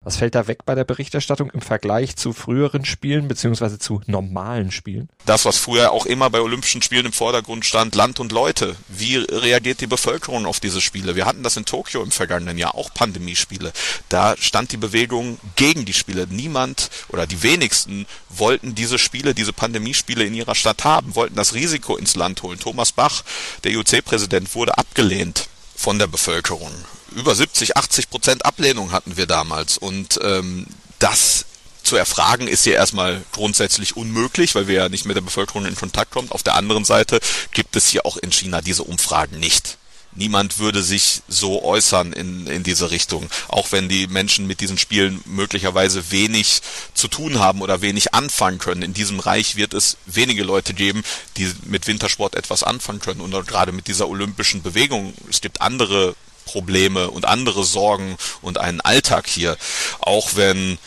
Was 0.05 0.17
fällt 0.17 0.35
da 0.35 0.45
weg 0.45 0.65
bei 0.65 0.75
der 0.75 0.83
Berichterstattung 0.83 1.49
im 1.49 1.61
Vergleich 1.61 2.15
zu 2.15 2.31
früheren 2.31 2.85
Spielen 2.85 3.27
beziehungsweise 3.27 3.79
zu 3.79 4.01
normalen 4.05 4.71
Spielen? 4.71 5.09
Das, 5.25 5.45
was 5.45 5.57
früher 5.57 5.91
auch 5.91 6.05
immer 6.05 6.29
bei 6.29 6.41
Olympischen 6.41 6.83
Spielen 6.83 7.07
im 7.07 7.11
Vordergrund 7.11 7.65
stand, 7.65 7.95
Land 7.95 8.19
und 8.19 8.31
Leute. 8.31 8.75
Wie 8.87 9.15
reagiert 9.15 9.81
die 9.81 9.87
Bevölkerung 9.87 10.45
auf 10.45 10.59
diese 10.59 10.79
Spiele? 10.79 11.15
Wir 11.15 11.25
hatten 11.25 11.41
das 11.41 11.57
in 11.57 11.65
Tokio 11.65 12.03
im 12.03 12.11
vergangenen 12.11 12.59
Jahr, 12.59 12.75
auch 12.75 12.93
Pandemiespiele. 12.93 13.73
Da 14.07 14.37
stand 14.37 14.71
die 14.73 14.77
Bewegung 14.77 15.39
gegen 15.55 15.85
die 15.85 15.93
Spiele. 15.93 16.27
Niemand 16.29 16.91
oder 17.07 17.25
die 17.25 17.41
wenigsten 17.41 18.05
wollten 18.29 18.75
diese 18.75 18.99
Spiele, 18.99 19.33
diese 19.33 19.53
Pandemiespiele 19.53 20.23
in 20.23 20.35
ihrer 20.35 20.53
Stadt 20.53 20.83
haben, 20.83 21.15
wollten 21.15 21.35
das 21.35 21.55
Risiko 21.55 21.97
ins 21.97 22.15
Land 22.15 22.43
holen. 22.43 22.59
Thomas 22.59 22.91
Bach, 22.91 23.23
der 23.63 23.71
IOC-Präsident, 23.71 24.53
wurde 24.53 24.77
abgelehnt 24.77 25.47
von 25.75 25.99
der 25.99 26.07
Bevölkerung 26.07 26.73
über 27.15 27.33
70, 27.33 27.77
80 27.77 28.09
Prozent 28.09 28.45
Ablehnung 28.45 28.91
hatten 28.91 29.17
wir 29.17 29.25
damals. 29.25 29.77
Und 29.77 30.19
ähm, 30.21 30.67
das 30.99 31.45
zu 31.83 31.95
erfragen 31.95 32.47
ist 32.47 32.63
hier 32.63 32.75
erstmal 32.75 33.23
grundsätzlich 33.31 33.95
unmöglich, 33.95 34.55
weil 34.55 34.67
wir 34.67 34.75
ja 34.75 34.89
nicht 34.89 35.05
mit 35.05 35.15
der 35.15 35.21
Bevölkerung 35.21 35.65
in 35.65 35.75
Kontakt 35.75 36.11
kommen. 36.11 36.31
Auf 36.31 36.43
der 36.43 36.55
anderen 36.55 36.83
Seite 36.83 37.19
gibt 37.53 37.75
es 37.75 37.87
hier 37.87 38.05
auch 38.05 38.17
in 38.17 38.31
China 38.31 38.61
diese 38.61 38.83
Umfragen 38.83 39.39
nicht. 39.39 39.77
Niemand 40.15 40.59
würde 40.59 40.81
sich 40.81 41.21
so 41.27 41.63
äußern 41.63 42.13
in, 42.13 42.47
in 42.47 42.63
diese 42.63 42.89
Richtung, 42.89 43.29
auch 43.49 43.71
wenn 43.71 43.89
die 43.89 44.07
Menschen 44.07 44.47
mit 44.47 44.61
diesen 44.61 44.77
Spielen 44.77 45.21
möglicherweise 45.25 46.11
wenig 46.11 46.61
zu 46.93 47.07
tun 47.07 47.39
haben 47.39 47.61
oder 47.61 47.81
wenig 47.81 48.13
anfangen 48.13 48.57
können. 48.57 48.81
In 48.81 48.93
diesem 48.93 49.19
Reich 49.19 49.57
wird 49.57 49.73
es 49.73 49.97
wenige 50.05 50.43
Leute 50.43 50.73
geben, 50.73 51.03
die 51.37 51.51
mit 51.65 51.87
Wintersport 51.87 52.35
etwas 52.35 52.63
anfangen 52.63 52.99
können 52.99 53.21
und 53.21 53.35
gerade 53.45 53.73
mit 53.73 53.87
dieser 53.87 54.07
olympischen 54.07 54.61
Bewegung. 54.61 55.13
Es 55.29 55.41
gibt 55.41 55.61
andere 55.61 56.15
Probleme 56.45 57.11
und 57.11 57.25
andere 57.25 57.65
Sorgen 57.65 58.17
und 58.41 58.57
einen 58.57 58.79
Alltag 58.79 59.27
hier. 59.27 59.57
Auch 59.99 60.35
wenn 60.35 60.77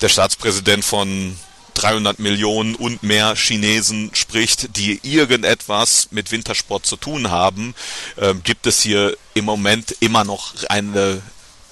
der 0.00 0.08
Staatspräsident 0.08 0.84
von 0.84 1.38
300 1.74 2.18
Millionen 2.18 2.74
und 2.74 3.02
mehr 3.02 3.34
Chinesen 3.36 4.10
spricht, 4.14 4.76
die 4.76 5.00
irgendetwas 5.02 6.08
mit 6.10 6.30
Wintersport 6.30 6.86
zu 6.86 6.96
tun 6.96 7.30
haben, 7.30 7.74
äh, 8.16 8.34
gibt 8.34 8.66
es 8.66 8.82
hier 8.82 9.16
im 9.34 9.44
Moment 9.44 9.96
immer 10.00 10.24
noch 10.24 10.54
eine 10.68 11.22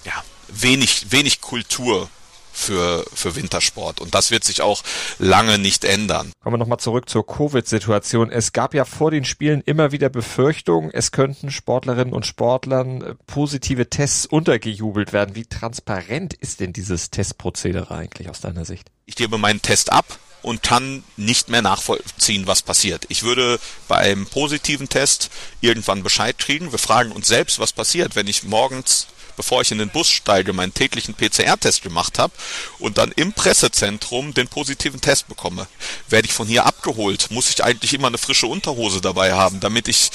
ja, 0.04 0.24
wenig, 0.48 1.10
wenig 1.10 1.40
Kultur 1.40 2.08
für, 2.52 3.04
für 3.12 3.36
Wintersport. 3.36 4.00
Und 4.00 4.14
das 4.14 4.30
wird 4.30 4.44
sich 4.44 4.62
auch 4.62 4.82
lange 5.18 5.58
nicht 5.58 5.84
ändern. 5.84 6.32
Kommen 6.42 6.54
wir 6.54 6.58
nochmal 6.58 6.78
zurück 6.78 7.08
zur 7.08 7.26
Covid-Situation. 7.26 8.30
Es 8.30 8.52
gab 8.52 8.74
ja 8.74 8.84
vor 8.84 9.10
den 9.10 9.24
Spielen 9.24 9.62
immer 9.62 9.92
wieder 9.92 10.08
Befürchtungen, 10.08 10.90
es 10.92 11.12
könnten 11.12 11.50
Sportlerinnen 11.50 12.14
und 12.14 12.26
Sportlern 12.26 13.02
äh, 13.02 13.14
positive 13.26 13.88
Tests 13.88 14.26
untergejubelt 14.26 15.12
werden. 15.12 15.34
Wie 15.34 15.46
transparent 15.46 16.34
ist 16.34 16.60
denn 16.60 16.72
dieses 16.72 17.10
Testprozedere 17.10 17.94
eigentlich 17.94 18.28
aus 18.28 18.40
deiner 18.40 18.64
Sicht? 18.64 18.90
Ich 19.06 19.16
gebe 19.16 19.38
meinen 19.38 19.62
Test 19.62 19.92
ab 19.92 20.18
und 20.42 20.62
kann 20.62 21.04
nicht 21.16 21.48
mehr 21.48 21.62
nachvollziehen, 21.62 22.46
was 22.46 22.62
passiert. 22.62 23.04
Ich 23.08 23.22
würde 23.22 23.58
beim 23.88 24.26
positiven 24.26 24.88
Test 24.88 25.30
irgendwann 25.60 26.02
Bescheid 26.02 26.38
kriegen. 26.38 26.72
Wir 26.72 26.78
fragen 26.78 27.12
uns 27.12 27.28
selbst, 27.28 27.58
was 27.58 27.72
passiert, 27.72 28.16
wenn 28.16 28.26
ich 28.26 28.44
morgens 28.44 29.08
bevor 29.40 29.62
ich 29.62 29.72
in 29.72 29.78
den 29.78 29.88
Bus 29.88 30.10
steige, 30.10 30.52
meinen 30.52 30.74
täglichen 30.74 31.14
PCR-Test 31.14 31.80
gemacht 31.80 32.18
habe 32.18 32.34
und 32.78 32.98
dann 32.98 33.10
im 33.12 33.32
Pressezentrum 33.32 34.34
den 34.34 34.48
positiven 34.48 35.00
Test 35.00 35.28
bekomme. 35.28 35.66
Werde 36.10 36.26
ich 36.26 36.34
von 36.34 36.46
hier 36.46 36.66
abgeholt, 36.66 37.30
muss 37.30 37.48
ich 37.48 37.64
eigentlich 37.64 37.94
immer 37.94 38.08
eine 38.08 38.18
frische 38.18 38.46
Unterhose 38.46 39.00
dabei 39.00 39.32
haben, 39.32 39.58
damit 39.58 39.88
ich 39.88 40.10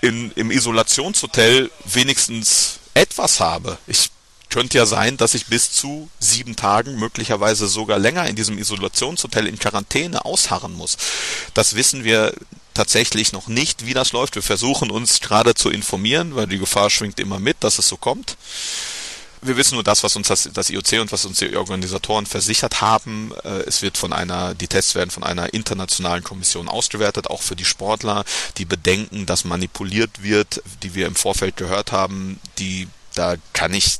in, 0.00 0.32
im 0.36 0.50
Isolationshotel 0.50 1.70
wenigstens 1.84 2.80
etwas 2.94 3.40
habe. 3.40 3.76
Ich 3.86 4.08
könnte 4.48 4.78
ja 4.78 4.86
sein, 4.86 5.18
dass 5.18 5.34
ich 5.34 5.48
bis 5.48 5.72
zu 5.72 6.08
sieben 6.18 6.56
Tagen, 6.56 6.98
möglicherweise 6.98 7.68
sogar 7.68 7.98
länger 7.98 8.26
in 8.26 8.36
diesem 8.36 8.56
Isolationshotel 8.56 9.46
in 9.46 9.58
Quarantäne 9.58 10.24
ausharren 10.24 10.72
muss. 10.72 10.96
Das 11.52 11.74
wissen 11.74 12.04
wir 12.04 12.32
tatsächlich 12.80 13.32
noch 13.32 13.46
nicht, 13.46 13.84
wie 13.84 13.92
das 13.92 14.12
läuft. 14.12 14.36
Wir 14.36 14.42
versuchen 14.42 14.90
uns 14.90 15.20
gerade 15.20 15.54
zu 15.54 15.68
informieren, 15.68 16.34
weil 16.34 16.46
die 16.46 16.56
Gefahr 16.56 16.88
schwingt 16.88 17.20
immer 17.20 17.38
mit, 17.38 17.58
dass 17.60 17.78
es 17.78 17.86
so 17.86 17.98
kommt. 17.98 18.38
Wir 19.42 19.58
wissen 19.58 19.74
nur 19.74 19.84
das, 19.84 20.02
was 20.02 20.16
uns 20.16 20.28
das, 20.28 20.48
das 20.50 20.70
IOC 20.70 20.92
und 21.02 21.12
was 21.12 21.26
uns 21.26 21.40
die 21.40 21.54
Organisatoren 21.56 22.24
versichert 22.24 22.80
haben. 22.80 23.32
Äh, 23.44 23.64
es 23.66 23.82
wird 23.82 23.98
von 23.98 24.14
einer, 24.14 24.54
die 24.54 24.66
Tests 24.66 24.94
werden 24.94 25.10
von 25.10 25.24
einer 25.24 25.52
internationalen 25.52 26.24
Kommission 26.24 26.70
ausgewertet, 26.70 27.28
auch 27.28 27.42
für 27.42 27.54
die 27.54 27.66
Sportler. 27.66 28.24
Die 28.56 28.64
Bedenken, 28.64 29.26
dass 29.26 29.44
manipuliert 29.44 30.22
wird, 30.22 30.62
die 30.82 30.94
wir 30.94 31.06
im 31.06 31.16
Vorfeld 31.16 31.58
gehört 31.58 31.92
haben, 31.92 32.40
die, 32.58 32.88
da 33.14 33.34
kann 33.52 33.74
ich 33.74 33.98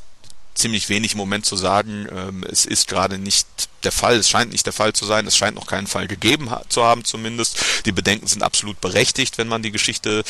ziemlich 0.53 0.89
wenig 0.89 1.13
im 1.13 1.17
Moment 1.17 1.45
zu 1.45 1.55
sagen. 1.55 2.07
Ähm, 2.11 2.43
es 2.49 2.65
ist 2.65 2.87
gerade 2.87 3.17
nicht 3.17 3.47
der 3.83 3.91
Fall. 3.91 4.15
Es 4.15 4.29
scheint 4.29 4.51
nicht 4.51 4.65
der 4.65 4.73
Fall 4.73 4.93
zu 4.93 5.05
sein. 5.05 5.25
Es 5.27 5.37
scheint 5.37 5.55
noch 5.55 5.67
keinen 5.67 5.87
Fall 5.87 6.07
gegeben 6.07 6.49
zu 6.69 6.83
haben 6.83 7.03
zumindest. 7.05 7.85
Die 7.85 7.91
Bedenken 7.91 8.27
sind 8.27 8.43
absolut 8.43 8.79
berechtigt, 8.81 9.37
wenn 9.37 9.47
man 9.47 9.63
die 9.63 9.71
Geschichte 9.71 10.23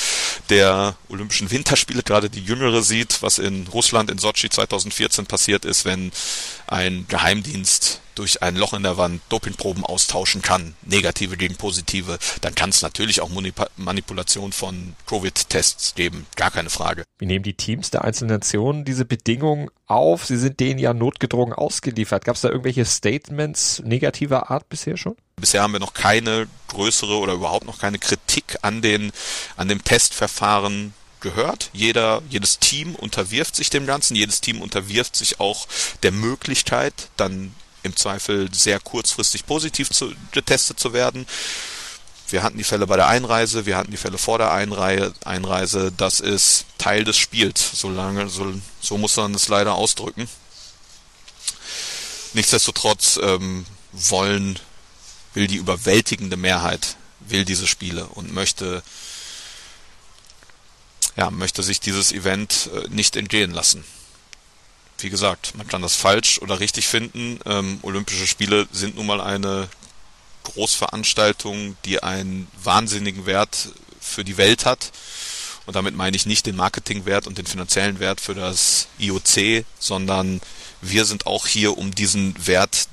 der 0.49 0.95
Olympischen 1.09 1.51
Winterspiele, 1.51 2.03
gerade 2.03 2.29
die 2.29 2.43
jüngere 2.43 2.81
sieht, 2.81 3.21
was 3.21 3.39
in 3.39 3.67
Russland 3.67 4.09
in 4.09 4.17
Sochi 4.17 4.49
2014 4.49 5.25
passiert 5.25 5.65
ist, 5.65 5.85
wenn 5.85 6.11
ein 6.71 7.05
Geheimdienst 7.07 8.01
durch 8.15 8.41
ein 8.41 8.55
Loch 8.55 8.73
in 8.73 8.83
der 8.83 8.97
Wand 8.97 9.21
Dopingproben 9.29 9.83
austauschen 9.83 10.41
kann, 10.41 10.75
negative 10.83 11.37
gegen 11.37 11.55
positive, 11.55 12.19
dann 12.41 12.55
kann 12.55 12.69
es 12.69 12.81
natürlich 12.81 13.21
auch 13.21 13.29
Manipulation 13.77 14.51
von 14.51 14.95
Covid-Tests 15.07 15.95
geben, 15.95 16.25
gar 16.35 16.51
keine 16.51 16.69
Frage. 16.69 17.03
Wie 17.19 17.25
nehmen 17.25 17.43
die 17.43 17.53
Teams 17.53 17.89
der 17.89 18.03
einzelnen 18.03 18.31
Nationen 18.31 18.85
diese 18.85 19.05
Bedingungen 19.05 19.69
auf? 19.87 20.25
Sie 20.25 20.37
sind 20.37 20.59
denen 20.59 20.79
ja 20.79 20.93
notgedrungen 20.93 21.53
ausgeliefert. 21.53 22.25
Gab 22.25 22.35
es 22.35 22.41
da 22.41 22.49
irgendwelche 22.49 22.85
Statements 22.85 23.81
negativer 23.85 24.51
Art 24.51 24.67
bisher 24.69 24.97
schon? 24.97 25.15
Bisher 25.37 25.61
haben 25.61 25.73
wir 25.73 25.79
noch 25.79 25.93
keine 25.93 26.47
größere 26.67 27.17
oder 27.17 27.33
überhaupt 27.33 27.65
noch 27.65 27.79
keine 27.79 27.97
Kritik 27.97 28.57
an 28.61 28.81
den 28.81 29.11
an 29.57 29.67
dem 29.67 29.83
Testverfahren 29.83 30.93
gehört. 31.21 31.69
Jeder, 31.73 32.21
jedes 32.29 32.59
Team 32.59 32.95
unterwirft 32.95 33.55
sich 33.55 33.69
dem 33.69 33.85
Ganzen, 33.85 34.15
jedes 34.15 34.41
Team 34.41 34.61
unterwirft 34.61 35.15
sich 35.15 35.39
auch 35.39 35.67
der 36.03 36.11
Möglichkeit, 36.11 36.93
dann 37.17 37.55
im 37.83 37.95
Zweifel 37.95 38.53
sehr 38.53 38.79
kurzfristig 38.79 39.45
positiv 39.45 39.89
zu, 39.89 40.13
getestet 40.31 40.79
zu 40.79 40.93
werden. 40.93 41.25
Wir 42.29 42.43
hatten 42.43 42.57
die 42.57 42.63
Fälle 42.63 42.87
bei 42.87 42.95
der 42.95 43.07
Einreise, 43.07 43.65
wir 43.65 43.77
hatten 43.77 43.91
die 43.91 43.97
Fälle 43.97 44.17
vor 44.17 44.37
der 44.37 44.51
Einreise. 44.51 45.13
Einreise 45.25 45.91
das 45.95 46.19
ist 46.19 46.65
Teil 46.77 47.03
des 47.03 47.17
Spiels. 47.17 47.71
So 47.73 47.89
lange, 47.89 48.29
so, 48.29 48.53
so 48.79 48.97
muss 48.97 49.17
man 49.17 49.33
es 49.33 49.47
leider 49.47 49.75
ausdrücken. 49.75 50.29
Nichtsdestotrotz 52.33 53.19
ähm, 53.21 53.65
wollen, 53.91 54.57
will 55.33 55.47
die 55.47 55.57
überwältigende 55.57 56.37
Mehrheit 56.37 56.95
will 57.19 57.45
diese 57.45 57.67
Spiele 57.67 58.05
und 58.05 58.33
möchte 58.33 58.83
ja, 61.15 61.29
möchte 61.31 61.63
sich 61.63 61.79
dieses 61.79 62.11
Event 62.11 62.69
äh, 62.73 62.87
nicht 62.89 63.15
entgehen 63.15 63.51
lassen 63.51 63.83
wie 65.03 65.09
gesagt, 65.09 65.55
man 65.55 65.67
kann 65.67 65.81
das 65.81 65.95
falsch 65.95 66.39
oder 66.39 66.59
richtig 66.59 66.87
finden. 66.87 67.39
Ähm, 67.45 67.79
Olympische 67.81 68.27
Spiele 68.27 68.67
sind 68.71 68.95
nun 68.95 69.05
mal 69.05 69.21
eine 69.21 69.67
Großveranstaltung, 70.43 71.77
die 71.85 72.03
einen 72.03 72.47
wahnsinnigen 72.63 73.25
Wert 73.25 73.69
für 73.99 74.23
die 74.23 74.37
Welt 74.37 74.65
hat. 74.65 74.91
Und 75.65 75.75
damit 75.75 75.95
meine 75.95 76.15
ich 76.15 76.25
nicht 76.25 76.45
den 76.45 76.55
Marketingwert 76.55 77.27
und 77.27 77.37
den 77.37 77.45
finanziellen 77.45 77.99
Wert 77.99 78.19
für 78.19 78.33
das 78.33 78.87
IOC, 78.99 79.65
sondern 79.79 80.41
wir 80.81 81.05
sind 81.05 81.27
auch 81.27 81.45
hier, 81.45 81.77
um 81.77 81.93
diesen 81.93 82.35
Wert 82.47 82.87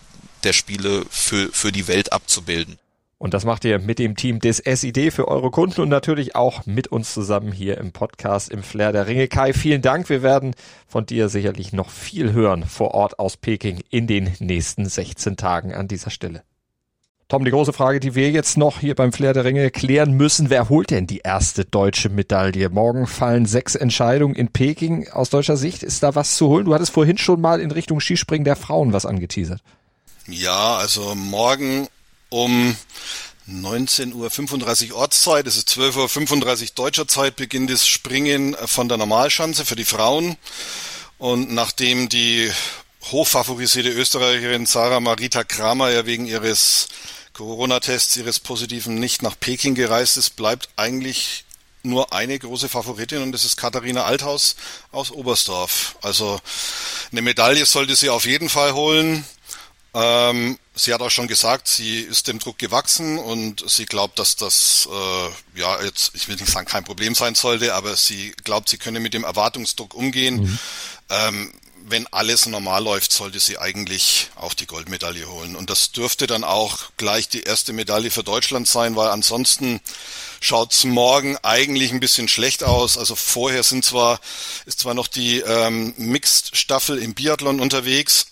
der 0.45 0.53
Spiele 0.53 1.05
für, 1.11 1.51
für 1.53 1.73
die 1.73 1.89
Welt 1.89 2.13
abzubilden. 2.13 2.79
Und 3.19 3.35
das 3.35 3.45
macht 3.45 3.65
ihr 3.65 3.81
mit 3.81 3.99
dem 3.99 4.15
Team 4.15 4.39
des 4.39 4.59
SID 4.59 5.13
für 5.13 5.27
eure 5.27 5.51
Kunden 5.51 5.81
und 5.81 5.89
natürlich 5.89 6.37
auch 6.37 6.67
mit 6.67 6.87
uns 6.87 7.13
zusammen 7.13 7.51
hier 7.51 7.77
im 7.79 7.91
Podcast 7.91 8.49
im 8.49 8.63
Flair 8.63 8.93
der 8.93 9.09
Ringe. 9.09 9.27
Kai, 9.27 9.53
vielen 9.53 9.83
Dank. 9.83 10.09
Wir 10.09 10.23
werden 10.23 10.55
von 10.87 11.05
dir 11.05 11.29
sicherlich 11.29 11.73
noch 11.73 11.91
viel 11.91 12.33
hören 12.33 12.65
vor 12.65 12.95
Ort 12.95 13.19
aus 13.19 13.37
Peking 13.37 13.83
in 13.91 14.07
den 14.07 14.33
nächsten 14.39 14.87
16 14.87 15.37
Tagen 15.37 15.75
an 15.75 15.89
dieser 15.89 16.11
Stelle. 16.11 16.45
Tom, 17.27 17.45
die 17.45 17.51
große 17.51 17.73
Frage, 17.73 17.99
die 17.99 18.15
wir 18.15 18.31
jetzt 18.31 18.57
noch 18.57 18.79
hier 18.79 18.95
beim 18.95 19.13
Flair 19.13 19.35
der 19.35 19.45
Ringe 19.45 19.71
klären 19.71 20.13
müssen, 20.13 20.49
wer 20.49 20.69
holt 20.69 20.91
denn 20.91 21.09
die 21.09 21.19
erste 21.19 21.65
deutsche 21.65 22.09
Medaille? 22.09 22.71
Morgen 22.71 23.07
fallen 23.07 23.45
sechs 23.47 23.75
Entscheidungen 23.75 24.35
in 24.35 24.49
Peking. 24.49 25.11
Aus 25.11 25.29
deutscher 25.29 25.57
Sicht 25.57 25.83
ist 25.83 26.05
da 26.05 26.15
was 26.15 26.37
zu 26.37 26.49
holen? 26.49 26.65
Du 26.67 26.73
hattest 26.73 26.93
vorhin 26.93 27.19
schon 27.19 27.41
mal 27.41 27.61
in 27.61 27.73
Richtung 27.73 28.01
Skispringen 28.01 28.45
der 28.45 28.57
Frauen 28.57 28.93
was 28.93 29.05
angeteasert. 29.05 29.61
Ja, 30.27 30.77
also 30.77 31.15
morgen 31.17 31.89
um 32.31 32.77
19.35 33.49 34.91
Uhr 34.91 34.97
Ortszeit, 34.97 35.47
es 35.47 35.57
ist 35.57 35.71
12.35 35.71 36.63
Uhr 36.63 36.69
deutscher 36.75 37.09
Zeit, 37.09 37.37
beginnt 37.37 37.71
das 37.71 37.87
Springen 37.87 38.55
von 38.67 38.89
der 38.89 38.99
Normalschanze 38.99 39.65
für 39.65 39.77
die 39.77 39.87
Frauen. 39.87 40.37
Und 41.17 41.51
nachdem 41.53 42.09
die 42.09 42.51
hochfavorisierte 43.11 43.91
Österreicherin 43.91 44.67
Sarah 44.67 45.01
Marita 45.01 45.45
Kramer 45.45 45.91
ja 45.91 46.05
wegen 46.05 46.27
ihres 46.27 46.89
Corona-Tests, 47.33 48.17
ihres 48.17 48.39
positiven 48.39 48.97
nicht 48.97 49.23
nach 49.23 49.39
Peking 49.39 49.75
gereist 49.75 50.17
ist, 50.17 50.37
bleibt 50.37 50.69
eigentlich 50.77 51.45
nur 51.83 52.13
eine 52.13 52.39
große 52.39 52.69
Favoritin 52.69 53.23
und 53.23 53.33
das 53.33 53.45
ist 53.45 53.57
Katharina 53.57 54.05
Althaus 54.05 54.57
aus 54.91 55.11
Oberstdorf. 55.11 55.97
Also 56.03 56.41
eine 57.13 57.23
Medaille 57.23 57.65
sollte 57.65 57.97
sie 57.97 58.11
auf 58.11 58.27
jeden 58.27 58.49
Fall 58.49 58.75
holen. 58.75 59.25
Ähm, 59.95 60.59
sie 60.75 60.93
hat 60.93 61.01
auch 61.01 61.11
schon 61.11 61.29
gesagt, 61.29 61.67
sie 61.67 62.01
ist 62.01 62.29
dem 62.29 62.39
Druck 62.39 62.59
gewachsen 62.59 63.19
und 63.19 63.69
sie 63.69 63.87
glaubt, 63.87 64.19
dass 64.19 64.37
das 64.37 64.89
äh, 64.91 65.59
ja 65.59 65.83
jetzt, 65.83 66.11
ich 66.15 66.29
will 66.29 66.37
nicht 66.37 66.49
sagen, 66.49 66.67
kein 66.67 66.85
Problem 66.85 67.15
sein 67.15 67.35
sollte, 67.35 67.75
aber 67.75 67.97
sie 67.97 68.33
glaubt, 68.45 68.69
sie 68.69 68.79
könne 68.79 69.01
mit 69.01 69.15
dem 69.15 69.25
Erwartungsdruck 69.25 69.95
umgehen. 69.95 70.43
Mhm. 70.43 70.59
Ähm, 71.11 71.53
wenn 71.91 72.07
alles 72.09 72.47
normal 72.47 72.85
läuft, 72.85 73.13
sollte 73.13 73.41
sie 73.41 73.59
eigentlich 73.59 74.29
auch 74.37 74.55
die 74.55 74.67
Goldmedaille 74.67 75.27
holen. 75.27 75.57
Und 75.57 75.71
das 75.71 75.93
dürfte 75.93 76.27
dann 76.27 76.45
auch 76.45 76.91
gleich 76.97 77.29
die 77.29 77.43
erste 77.43 77.73
Medaille 77.73 78.11
für 78.11 78.23
Deutschland 78.23 78.69
sein, 78.69 78.97
weil 78.97 79.09
ansonsten 79.09 79.81
schaut's 80.41 80.85
morgen 80.85 81.37
eigentlich 81.43 81.93
ein 81.93 82.01
bisschen 82.01 82.29
schlecht 82.29 82.63
aus. 82.63 82.99
Also 82.99 83.17
vorher 83.17 83.63
sind 83.63 83.85
zwar, 83.85 84.21
ist 84.67 84.81
zwar 84.81 84.95
noch 84.95 85.09
die 85.09 85.41
ähm, 85.41 85.95
Mixed-Staffel 85.97 86.99
im 86.99 87.15
Biathlon 87.15 87.61
unterwegs. 87.61 88.27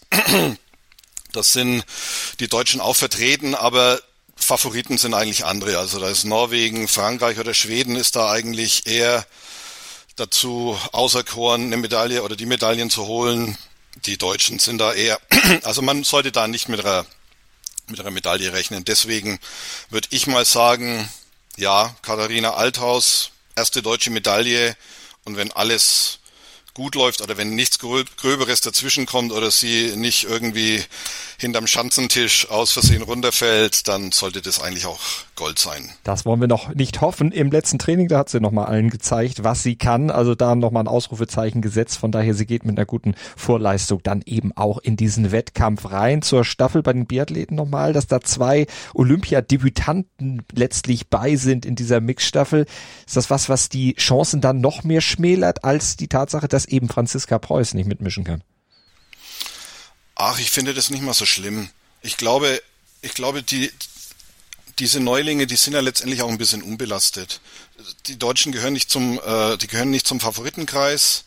Das 1.37 1.53
sind 1.53 1.85
die 2.41 2.49
Deutschen 2.49 2.81
auch 2.81 2.97
vertreten, 2.97 3.55
aber 3.55 4.01
Favoriten 4.37 4.99
sind 4.99 5.15
eigentlich 5.15 5.45
andere. 5.45 5.79
Also 5.79 5.99
da 6.01 6.09
ist 6.09 6.25
Norwegen, 6.25 6.89
Frankreich 6.89 7.39
oder 7.39 7.55
Schweden 7.55 7.97
ist 7.97 8.17
da 8.17 8.31
eigentlich 8.31 8.87
eher 8.87 9.27
dazu 10.17 10.79
auserkoren, 10.93 11.65
eine 11.65 11.77
Medaille 11.77 12.23
oder 12.23 12.37
die 12.37 12.47
Medaillen 12.47 12.91
zu 12.91 13.07
holen. 13.07 13.57
Die 14.05 14.19
Deutschen 14.19 14.59
sind 14.59 14.79
da 14.79 14.93
eher, 14.93 15.21
also 15.63 15.83
man 15.83 16.05
sollte 16.05 16.33
da 16.33 16.49
nicht 16.49 16.69
mit 16.69 16.81
einer, 16.81 17.07
mit 17.89 18.01
einer 18.01 18.11
Medaille 18.11 18.53
rechnen. 18.53 18.85
Deswegen 18.85 19.39
würde 19.91 20.09
ich 20.11 20.27
mal 20.27 20.45
sagen, 20.45 21.09
ja, 21.57 21.95
Katharina 22.03 22.55
Althaus, 22.55 23.31
erste 23.57 23.83
deutsche 23.83 24.11
Medaille 24.11 24.77
und 25.25 25.37
wenn 25.37 25.53
alles 25.53 26.19
gut 26.77 26.95
läuft 26.95 27.23
oder 27.23 27.39
wenn 27.39 27.55
nichts 27.55 27.79
Gröberes 27.79 28.61
dazwischen 28.61 29.07
kommt 29.07 29.33
oder 29.33 29.51
sie 29.51 29.97
nicht 29.97 30.25
irgendwie 30.25 30.83
hinterm 31.39 31.67
Schanzentisch 31.67 32.51
aus 32.51 32.73
Versehen 32.73 33.01
runterfällt, 33.01 33.89
dann 33.89 34.13
sollte 34.13 34.43
das 34.43 34.61
eigentlich 34.61 34.85
auch 34.85 35.01
Gold 35.37 35.59
sein. 35.59 35.91
Das 36.05 36.25
wollen 36.25 36.41
wir 36.41 36.49
noch 36.49 36.75
nicht 36.75 37.01
hoffen. 37.01 37.33
Im 37.33 37.51
letzten 37.51 37.79
Training, 37.79 38.09
da 38.09 38.19
hat 38.19 38.31
sie 38.31 38.41
nochmal 38.41 38.67
allen 38.67 38.91
gezeigt, 38.91 39.45
was 39.45 39.63
sie 39.63 39.77
kann. 39.77 40.11
Also 40.11 40.35
da 40.35 40.55
nochmal 40.55 40.85
ein 40.85 40.89
Ausrufezeichen 40.89 41.63
gesetzt. 41.63 41.99
Von 41.99 42.13
daher, 42.13 42.35
sie 42.35 42.47
geht 42.47 42.65
mit 42.65 42.79
einer 42.79 42.87
guten 42.87 43.15
Vorleistung 43.37 44.03
dann 44.03 44.23
eben 44.27 44.53
auch 44.57 44.79
in 44.79 44.97
diesen 44.97 45.33
Wettkampf 45.33 45.91
rein. 45.91 46.23
Zur 46.23 46.45
Staffel 46.45 46.83
bei 46.83 46.93
den 46.93 47.07
Biathleten 47.07 47.57
nochmal, 47.57 47.93
dass 47.93 48.07
da 48.07 48.21
zwei 48.21 48.67
Olympiadebütanten 48.95 50.43
letztlich 50.55 51.09
bei 51.09 51.37
sind 51.37 51.65
in 51.67 51.75
dieser 51.75 52.01
Mixstaffel. 52.01 52.67
Ist 53.07 53.17
das 53.17 53.31
was, 53.31 53.49
was 53.49 53.69
die 53.69 53.95
Chancen 53.95 54.41
dann 54.41 54.61
noch 54.61 54.85
mehr 54.85 55.01
schmälert 55.01 55.65
als 55.65 55.97
die 55.97 56.09
Tatsache, 56.09 56.49
dass 56.49 56.66
eben 56.69 56.89
Franziska 56.89 57.39
Preuß 57.39 57.75
nicht 57.75 57.87
mitmischen 57.87 58.25
kann? 58.25 58.43
Ach, 60.15 60.39
ich 60.39 60.51
finde 60.51 60.75
das 60.75 60.91
nicht 60.91 61.03
mal 61.03 61.15
so 61.15 61.27
schlimm. 61.27 61.69
Ich 62.03 62.17
glaube, 62.17 62.63
ich 63.03 63.15
glaube, 63.15 63.43
die, 63.43 63.71
diese 64.79 65.01
Neulinge, 65.01 65.47
die 65.47 65.57
sind 65.57 65.75
ja 65.75 65.81
letztendlich 65.81 66.23
auch 66.23 66.29
ein 66.29 66.39
bisschen 66.39 66.63
unbelastet. 66.63 67.41
Die 68.07 68.19
Deutschen 68.19 68.53
gehören 68.53 68.73
nicht 68.73 68.91
zum, 68.91 69.21
äh, 69.25 69.57
die 69.59 69.67
gehören 69.67 69.91
nicht 69.91 70.07
zum 70.07 70.21
Favoritenkreis. 70.21 71.25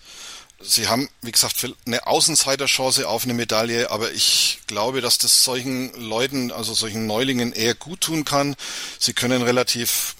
Sie 0.61 0.87
haben, 0.87 1.07
wie 1.21 1.31
gesagt, 1.31 1.55
eine 1.85 2.05
Außenseiterchance 2.05 3.07
auf 3.07 3.23
eine 3.23 3.33
Medaille, 3.33 3.91
aber 3.91 4.11
ich 4.11 4.59
glaube, 4.67 4.99
dass 4.99 5.17
das 5.17 5.43
solchen 5.43 5.93
Leuten, 5.93 6.51
also 6.51 6.73
solchen 6.73 7.05
Neulingen 7.05 7.53
eher 7.53 7.75
gut 7.75 8.01
tun 8.01 8.25
kann. 8.25 8.55
Sie 8.99 9.13
können 9.13 9.41
relativ 9.41 10.15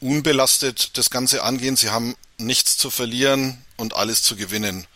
unbelastet 0.00 0.98
das 0.98 1.10
Ganze 1.10 1.44
angehen. 1.44 1.76
Sie 1.76 1.90
haben 1.90 2.16
nichts 2.38 2.76
zu 2.76 2.90
verlieren 2.90 3.62
und 3.76 3.94
alles 3.94 4.22
zu 4.22 4.36
gewinnen 4.36 4.86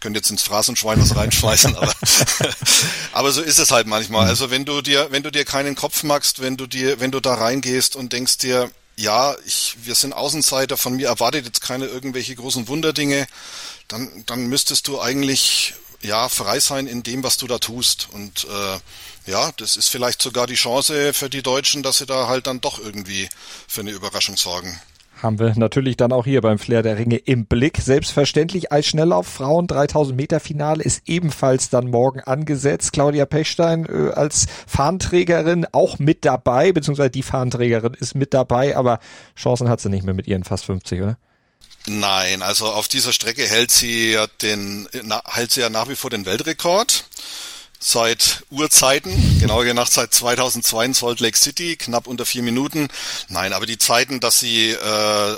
könnte 0.00 0.18
jetzt 0.18 0.30
ins 0.30 0.42
Phrasenschwein 0.42 1.00
was 1.00 1.14
reinschmeißen, 1.14 1.76
aber, 1.76 1.92
aber 3.12 3.32
so 3.32 3.42
ist 3.42 3.58
es 3.58 3.70
halt 3.70 3.86
manchmal. 3.86 4.26
Also 4.26 4.50
wenn 4.50 4.64
du 4.64 4.80
dir, 4.80 5.08
wenn 5.10 5.22
du 5.22 5.30
dir 5.30 5.44
keinen 5.44 5.76
Kopf 5.76 6.02
machst, 6.02 6.40
wenn 6.40 6.56
du 6.56 6.66
dir, 6.66 7.00
wenn 7.00 7.10
du 7.10 7.20
da 7.20 7.34
reingehst 7.34 7.96
und 7.96 8.12
denkst 8.12 8.38
dir, 8.38 8.70
ja, 8.96 9.36
ich, 9.46 9.76
wir 9.82 9.94
sind 9.94 10.12
Außenseiter, 10.12 10.76
von 10.76 10.96
mir 10.96 11.08
erwartet 11.08 11.46
jetzt 11.46 11.60
keine 11.60 11.86
irgendwelche 11.86 12.34
großen 12.34 12.68
Wunderdinge, 12.68 13.26
dann, 13.88 14.24
dann 14.26 14.46
müsstest 14.46 14.88
du 14.88 15.00
eigentlich 15.00 15.74
ja 16.02 16.28
frei 16.28 16.60
sein 16.60 16.86
in 16.86 17.02
dem, 17.02 17.22
was 17.22 17.36
du 17.36 17.46
da 17.46 17.58
tust. 17.58 18.08
Und 18.12 18.44
äh, 18.44 19.30
ja, 19.30 19.52
das 19.56 19.76
ist 19.76 19.88
vielleicht 19.88 20.20
sogar 20.22 20.46
die 20.46 20.54
Chance 20.54 21.12
für 21.12 21.30
die 21.30 21.42
Deutschen, 21.42 21.82
dass 21.82 21.98
sie 21.98 22.06
da 22.06 22.26
halt 22.26 22.46
dann 22.46 22.60
doch 22.60 22.78
irgendwie 22.78 23.28
für 23.68 23.82
eine 23.82 23.90
Überraschung 23.90 24.36
sorgen 24.36 24.80
haben 25.22 25.38
wir 25.38 25.52
natürlich 25.56 25.96
dann 25.96 26.12
auch 26.12 26.24
hier 26.24 26.40
beim 26.40 26.58
Flair 26.58 26.82
der 26.82 26.98
Ringe 26.98 27.16
im 27.16 27.46
Blick. 27.46 27.78
Selbstverständlich 27.78 28.72
als 28.72 28.86
Schnelllauf 28.86 29.26
Frauen 29.26 29.66
3000 29.66 30.16
Meter 30.16 30.40
Finale 30.40 30.82
ist 30.82 31.02
ebenfalls 31.06 31.68
dann 31.70 31.90
morgen 31.90 32.20
angesetzt. 32.20 32.92
Claudia 32.92 33.26
Pechstein 33.26 33.86
äh, 33.86 34.12
als 34.12 34.46
Fahnenträgerin 34.66 35.66
auch 35.72 35.98
mit 35.98 36.24
dabei, 36.24 36.72
beziehungsweise 36.72 37.10
die 37.10 37.22
Fahnenträgerin 37.22 37.94
ist 37.94 38.14
mit 38.14 38.34
dabei, 38.34 38.76
aber 38.76 38.98
Chancen 39.36 39.68
hat 39.68 39.80
sie 39.80 39.90
nicht 39.90 40.04
mehr 40.04 40.14
mit 40.14 40.26
ihren 40.26 40.44
fast 40.44 40.64
50, 40.64 41.02
oder? 41.02 41.18
Nein, 41.86 42.42
also 42.42 42.66
auf 42.66 42.88
dieser 42.88 43.12
Strecke 43.12 43.42
hält 43.42 43.70
sie 43.70 44.12
ja 44.12 44.26
den, 44.42 44.88
hält 45.24 45.52
sie 45.52 45.60
ja 45.60 45.70
nach 45.70 45.88
wie 45.88 45.96
vor 45.96 46.10
den 46.10 46.26
Weltrekord 46.26 47.04
seit 47.80 48.44
Urzeiten, 48.50 49.40
genauer 49.40 49.64
gesagt 49.64 49.92
seit 49.92 50.14
2002 50.14 50.84
in 50.84 50.94
Salt 50.94 51.20
Lake 51.20 51.36
City, 51.36 51.76
knapp 51.76 52.06
unter 52.06 52.26
vier 52.26 52.42
Minuten. 52.42 52.88
Nein, 53.28 53.52
aber 53.52 53.66
die 53.66 53.78
Zeiten, 53.78 54.20
dass 54.20 54.38
sie 54.38 54.70
äh, 54.70 55.36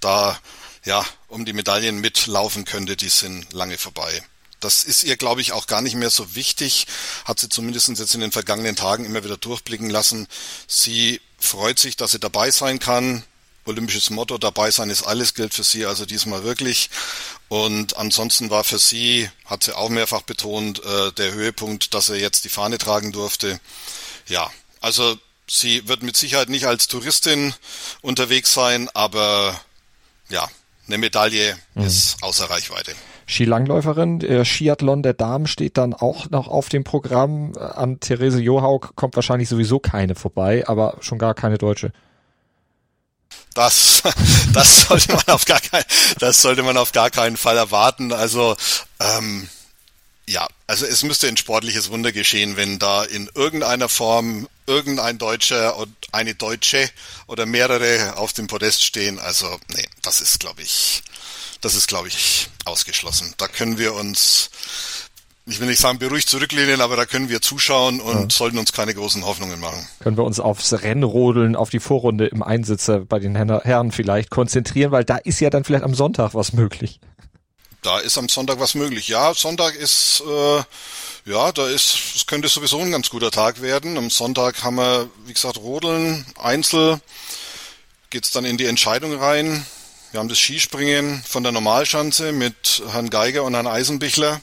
da 0.00 0.38
ja 0.84 1.04
um 1.28 1.44
die 1.44 1.52
Medaillen 1.52 1.98
mitlaufen 1.98 2.64
könnte, 2.64 2.96
die 2.96 3.08
sind 3.08 3.52
lange 3.52 3.78
vorbei. 3.78 4.22
Das 4.60 4.84
ist 4.84 5.02
ihr, 5.02 5.16
glaube 5.16 5.40
ich, 5.40 5.50
auch 5.50 5.66
gar 5.66 5.82
nicht 5.82 5.96
mehr 5.96 6.10
so 6.10 6.36
wichtig, 6.36 6.86
hat 7.24 7.40
sie 7.40 7.48
zumindest 7.48 7.88
jetzt 7.88 8.14
in 8.14 8.20
den 8.20 8.30
vergangenen 8.30 8.76
Tagen 8.76 9.04
immer 9.04 9.24
wieder 9.24 9.36
durchblicken 9.36 9.90
lassen. 9.90 10.28
Sie 10.68 11.20
freut 11.38 11.80
sich, 11.80 11.96
dass 11.96 12.12
sie 12.12 12.20
dabei 12.20 12.52
sein 12.52 12.78
kann, 12.78 13.24
olympisches 13.64 14.10
Motto, 14.10 14.38
dabei 14.38 14.70
sein 14.70 14.90
ist 14.90 15.02
alles, 15.02 15.34
gilt 15.34 15.54
für 15.54 15.62
sie 15.62 15.86
also 15.86 16.06
diesmal 16.06 16.44
wirklich. 16.44 16.90
Und 17.48 17.96
ansonsten 17.96 18.50
war 18.50 18.64
für 18.64 18.78
sie, 18.78 19.28
hat 19.44 19.64
sie 19.64 19.76
auch 19.76 19.88
mehrfach 19.88 20.22
betont, 20.22 20.84
äh, 20.84 21.12
der 21.12 21.32
Höhepunkt, 21.32 21.94
dass 21.94 22.08
er 22.08 22.16
jetzt 22.16 22.44
die 22.44 22.48
Fahne 22.48 22.78
tragen 22.78 23.12
durfte. 23.12 23.60
Ja, 24.26 24.50
also 24.80 25.16
sie 25.48 25.86
wird 25.88 26.02
mit 26.02 26.16
Sicherheit 26.16 26.48
nicht 26.48 26.66
als 26.66 26.88
Touristin 26.88 27.54
unterwegs 28.00 28.52
sein, 28.52 28.88
aber 28.94 29.60
ja, 30.28 30.48
eine 30.88 30.98
Medaille 30.98 31.56
mhm. 31.74 31.84
ist 31.84 32.22
außer 32.22 32.50
Reichweite. 32.50 32.92
Skilangläuferin, 33.26 34.18
der 34.18 34.44
Skiathlon 34.44 35.02
der 35.02 35.14
Damen 35.14 35.46
steht 35.46 35.78
dann 35.78 35.94
auch 35.94 36.28
noch 36.30 36.48
auf 36.48 36.68
dem 36.68 36.84
Programm. 36.84 37.56
An 37.56 38.00
Therese 38.00 38.40
Johaug 38.40 38.94
kommt 38.96 39.16
wahrscheinlich 39.16 39.48
sowieso 39.48 39.78
keine 39.78 40.14
vorbei, 40.14 40.64
aber 40.66 40.96
schon 41.00 41.18
gar 41.18 41.34
keine 41.34 41.58
Deutsche. 41.58 41.92
Das, 43.54 44.02
das 44.52 44.82
sollte 44.82 45.12
man 45.12 45.26
auf 45.28 45.44
gar 45.44 45.60
keinen, 45.60 45.84
das 46.18 46.42
sollte 46.42 46.62
man 46.62 46.76
auf 46.76 46.92
gar 46.92 47.10
keinen 47.10 47.36
Fall 47.36 47.56
erwarten. 47.56 48.12
Also 48.12 48.56
ähm, 49.00 49.48
Ja, 50.28 50.46
also 50.66 50.86
es 50.86 51.02
müsste 51.02 51.28
ein 51.28 51.36
sportliches 51.36 51.90
Wunder 51.90 52.12
geschehen, 52.12 52.56
wenn 52.56 52.78
da 52.78 53.02
in 53.04 53.28
irgendeiner 53.34 53.88
Form 53.88 54.48
irgendein 54.66 55.18
Deutscher 55.18 55.76
und 55.76 55.94
eine 56.12 56.34
Deutsche 56.34 56.88
oder 57.26 57.44
mehrere 57.46 58.16
auf 58.16 58.32
dem 58.32 58.46
Podest 58.46 58.84
stehen. 58.84 59.18
Also 59.18 59.58
nee, 59.68 59.88
das 60.02 60.20
ist, 60.20 60.38
glaube 60.40 60.62
ich, 60.62 61.02
das 61.60 61.74
ist, 61.74 61.88
glaube 61.88 62.08
ich, 62.08 62.48
ausgeschlossen. 62.64 63.34
Da 63.38 63.48
können 63.48 63.78
wir 63.78 63.94
uns, 63.94 64.50
ich 65.46 65.58
will 65.58 65.66
nicht 65.66 65.80
sagen 65.80 65.98
beruhigt 65.98 66.28
zurücklehnen, 66.28 66.80
aber 66.80 66.96
da 66.96 67.04
können 67.04 67.28
wir 67.28 67.40
zuschauen 67.40 68.00
und 68.00 68.20
ja. 68.20 68.30
sollten 68.30 68.58
uns 68.58 68.72
keine 68.72 68.94
großen 68.94 69.24
Hoffnungen 69.24 69.58
machen. 69.58 69.86
Können 70.00 70.16
wir 70.16 70.24
uns 70.24 70.38
aufs 70.38 70.72
Rennrodeln, 70.72 71.56
auf 71.56 71.70
die 71.70 71.80
Vorrunde 71.80 72.26
im 72.26 72.42
Einsitzer 72.42 73.00
bei 73.00 73.18
den 73.18 73.34
Herren 73.34 73.90
vielleicht 73.90 74.30
konzentrieren, 74.30 74.92
weil 74.92 75.04
da 75.04 75.16
ist 75.16 75.40
ja 75.40 75.50
dann 75.50 75.64
vielleicht 75.64 75.84
am 75.84 75.94
Sonntag 75.94 76.34
was 76.34 76.52
möglich. 76.52 77.00
Da 77.82 77.98
ist 77.98 78.16
am 78.16 78.28
Sonntag 78.28 78.60
was 78.60 78.76
möglich. 78.76 79.08
Ja, 79.08 79.34
Sonntag 79.34 79.74
ist, 79.74 80.22
äh, 80.24 80.62
ja, 81.24 81.50
da 81.50 81.66
ist, 81.66 81.96
es 82.14 82.26
könnte 82.26 82.46
sowieso 82.46 82.78
ein 82.78 82.92
ganz 82.92 83.10
guter 83.10 83.32
Tag 83.32 83.60
werden. 83.60 83.98
Am 83.98 84.08
Sonntag 84.10 84.62
haben 84.62 84.76
wir, 84.76 85.10
wie 85.26 85.32
gesagt, 85.32 85.58
Rodeln, 85.58 86.24
Einzel, 86.40 87.00
geht's 88.10 88.30
dann 88.30 88.44
in 88.44 88.56
die 88.56 88.66
Entscheidung 88.66 89.14
rein. 89.14 89.66
Wir 90.12 90.20
haben 90.20 90.28
das 90.28 90.38
Skispringen 90.38 91.24
von 91.26 91.42
der 91.42 91.50
Normalschanze 91.50 92.30
mit 92.30 92.82
Herrn 92.92 93.10
Geiger 93.10 93.42
und 93.42 93.54
Herrn 93.54 93.66
Eisenbichler. 93.66 94.40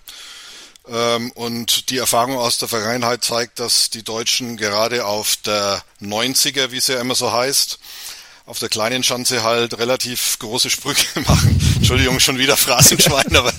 Ähm, 0.91 1.31
und 1.31 1.89
die 1.89 1.97
Erfahrung 1.97 2.37
aus 2.37 2.57
der 2.57 2.67
Vergangenheit 2.67 3.23
zeigt, 3.23 3.59
dass 3.59 3.89
die 3.89 4.03
Deutschen 4.03 4.57
gerade 4.57 5.05
auf 5.05 5.35
der 5.45 5.83
90er, 6.01 6.71
wie 6.71 6.77
es 6.77 6.87
ja 6.87 6.99
immer 6.99 7.15
so 7.15 7.31
heißt, 7.31 7.79
auf 8.49 8.57
der 8.57 8.69
kleinen 8.69 9.03
Schanze 9.03 9.43
halt 9.43 9.77
relativ 9.77 10.39
große 10.39 10.71
Sprünge 10.71 10.97
machen. 11.27 11.61
Entschuldigung, 11.75 12.19
schon 12.19 12.39
wieder 12.39 12.57
Phrasenschwein, 12.57 13.35
aber 13.35 13.53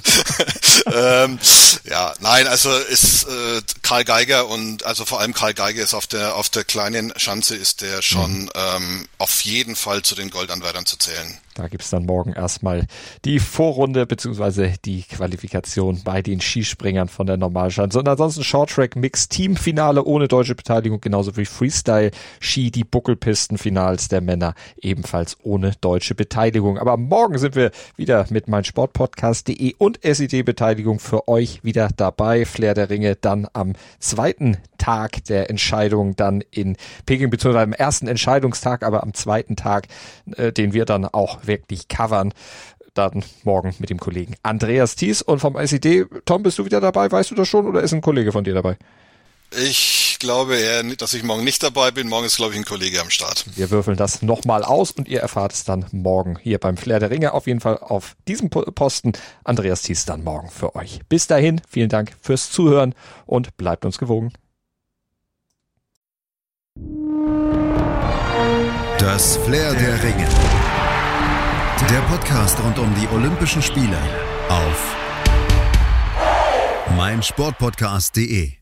ähm, 0.93 1.39
ja, 1.85 2.13
nein, 2.19 2.49
also 2.49 2.77
ist 2.77 3.25
äh, 3.29 3.63
Karl 3.83 4.05
Geiger 4.05 4.49
und 4.49 4.85
also 4.85 5.05
vor 5.05 5.21
allem 5.21 5.33
Karl 5.33 5.55
Geiger 5.55 5.83
ist 5.83 5.95
auf 5.95 6.09
der 6.09 6.35
auf 6.35 6.49
der 6.49 6.65
kleinen 6.65 7.13
Schanze 7.17 7.55
ist 7.55 7.83
der 7.83 8.03
schon 8.03 8.43
mhm. 8.43 8.51
ähm, 8.55 9.09
auf 9.19 9.43
jeden 9.43 9.77
Fall 9.77 10.03
zu 10.03 10.17
den 10.17 10.31
Goldanwärtern 10.31 10.87
zu 10.87 10.97
zählen. 10.97 11.39
Da 11.55 11.67
gibt's 11.67 11.91
dann 11.91 12.07
morgen 12.07 12.33
erstmal 12.33 12.87
die 13.25 13.41
Vorrunde 13.41 14.07
beziehungsweise 14.07 14.75
die 14.85 15.03
Qualifikation 15.03 16.03
bei 16.05 16.23
den 16.23 16.41
Skispringern 16.41 17.09
von 17.09 17.27
der 17.27 17.37
Normalschanze. 17.37 17.99
Und 17.99 18.09
ansonsten 18.09 18.45
Shorttrack 18.45 18.95
Mix 18.95 19.29
Teamfinale 19.29 20.05
ohne 20.05 20.29
deutsche 20.29 20.55
Beteiligung, 20.55 21.01
genauso 21.01 21.37
wie 21.37 21.45
Freestyle 21.45 22.13
Ski, 22.39 22.71
die 22.71 22.85
Buckelpistenfinals 22.85 24.09
der 24.09 24.21
Männer 24.21 24.55
ebenfalls 24.81 25.37
ohne 25.43 25.73
deutsche 25.81 26.15
Beteiligung. 26.15 26.79
Aber 26.79 26.97
morgen 26.97 27.37
sind 27.39 27.57
wir 27.57 27.73
wieder 27.97 28.27
mit 28.31 28.47
meinsportpodcast.de 28.47 29.75
und 29.77 30.05
SED-Beteiligung 30.05 31.01
für 31.01 31.27
euch 31.27 31.65
wieder 31.65 31.89
dabei. 31.97 32.45
Flair 32.45 32.75
der 32.75 32.91
Ringe 32.91 33.17
dann 33.17 33.49
am 33.53 33.73
zweiten 33.99 34.57
Tag 34.79 35.25
der 35.25 35.51
Entscheidung 35.51 36.17
dann 36.17 36.43
in 36.51 36.77
Peking, 37.07 37.31
beziehungsweise 37.31 37.65
am 37.65 37.73
ersten 37.73 38.09
Entscheidungstag, 38.09 38.83
aber 38.83 39.03
am 39.03 39.15
zweiten 39.15 39.57
Tag, 39.57 39.89
äh, 40.37 40.53
den 40.53 40.73
wir 40.73 40.85
dann 40.85 41.05
auch 41.41 41.47
wirklich 41.47 41.89
covern. 41.89 42.33
Dann 42.95 43.25
morgen 43.45 43.75
mit 43.79 43.89
dem 43.91 44.01
Kollegen 44.01 44.35
Andreas 44.43 44.97
Thies 44.97 45.23
und 45.23 45.39
vom 45.39 45.57
ICD. 45.57 46.07
Tom, 46.25 46.43
bist 46.43 46.59
du 46.59 46.65
wieder 46.65 46.81
dabei? 46.81 47.11
Weißt 47.11 47.31
du 47.31 47.35
das 47.35 47.49
schon 47.49 47.67
oder 47.67 47.83
ist 47.83 47.93
ein 47.93 48.01
Kollege 48.01 48.33
von 48.33 48.43
dir 48.43 48.55
dabei? 48.55 48.77
Ich 49.57 50.17
glaube 50.21 50.57
eher, 50.57 50.83
dass 50.97 51.15
ich 51.15 51.23
morgen 51.25 51.45
nicht 51.45 51.63
dabei 51.63 51.91
bin. 51.91 52.09
Morgen 52.09 52.27
ist, 52.27 52.37
glaube 52.37 52.53
ich, 52.53 52.59
ein 52.59 52.65
Kollege 52.65 53.01
am 53.01 53.11
Start. 53.11 53.45
Wir 53.57 53.71
würfeln 53.71 53.97
das 53.97 54.23
nochmal 54.23 54.63
aus 54.65 54.93
und 54.93 55.09
ihr 55.09 55.21
erfahrt 55.21 55.53
es 55.53 55.65
dann 55.65 55.87
morgen 55.93 56.39
hier 56.41 56.59
beim 56.59 56.77
Flair 56.77 57.01
der 57.01 57.11
Ringe. 57.11 57.33
Auf 57.33 57.47
jeden 57.47 57.61
Fall 57.61 57.79
auf 57.79 58.17
diesem 58.29 58.51
Posten. 58.51 59.13
Andreas 59.43 59.83
Thies 59.83 60.05
dann 60.05 60.23
morgen 60.23 60.51
für 60.51 60.77
euch. 60.77 61.01
Bis 61.09 61.27
dahin, 61.27 61.61
vielen 61.69 61.89
Dank 61.89 62.13
fürs 62.21 62.51
Zuhören 62.51 62.95
und 63.27 63.57
bleibt 63.57 63.85
uns 63.85 63.99
gewogen. 63.99 64.33
Das 68.99 69.37
Flair 69.39 69.75
der 69.75 70.03
Ringe. 70.03 70.60
Der 71.89 72.01
Podcast 72.03 72.63
rund 72.63 72.79
um 72.79 72.95
die 72.95 73.09
Olympischen 73.09 73.63
Spiele 73.63 73.99
auf 74.49 74.97
meinsportpodcast.de 76.97 78.60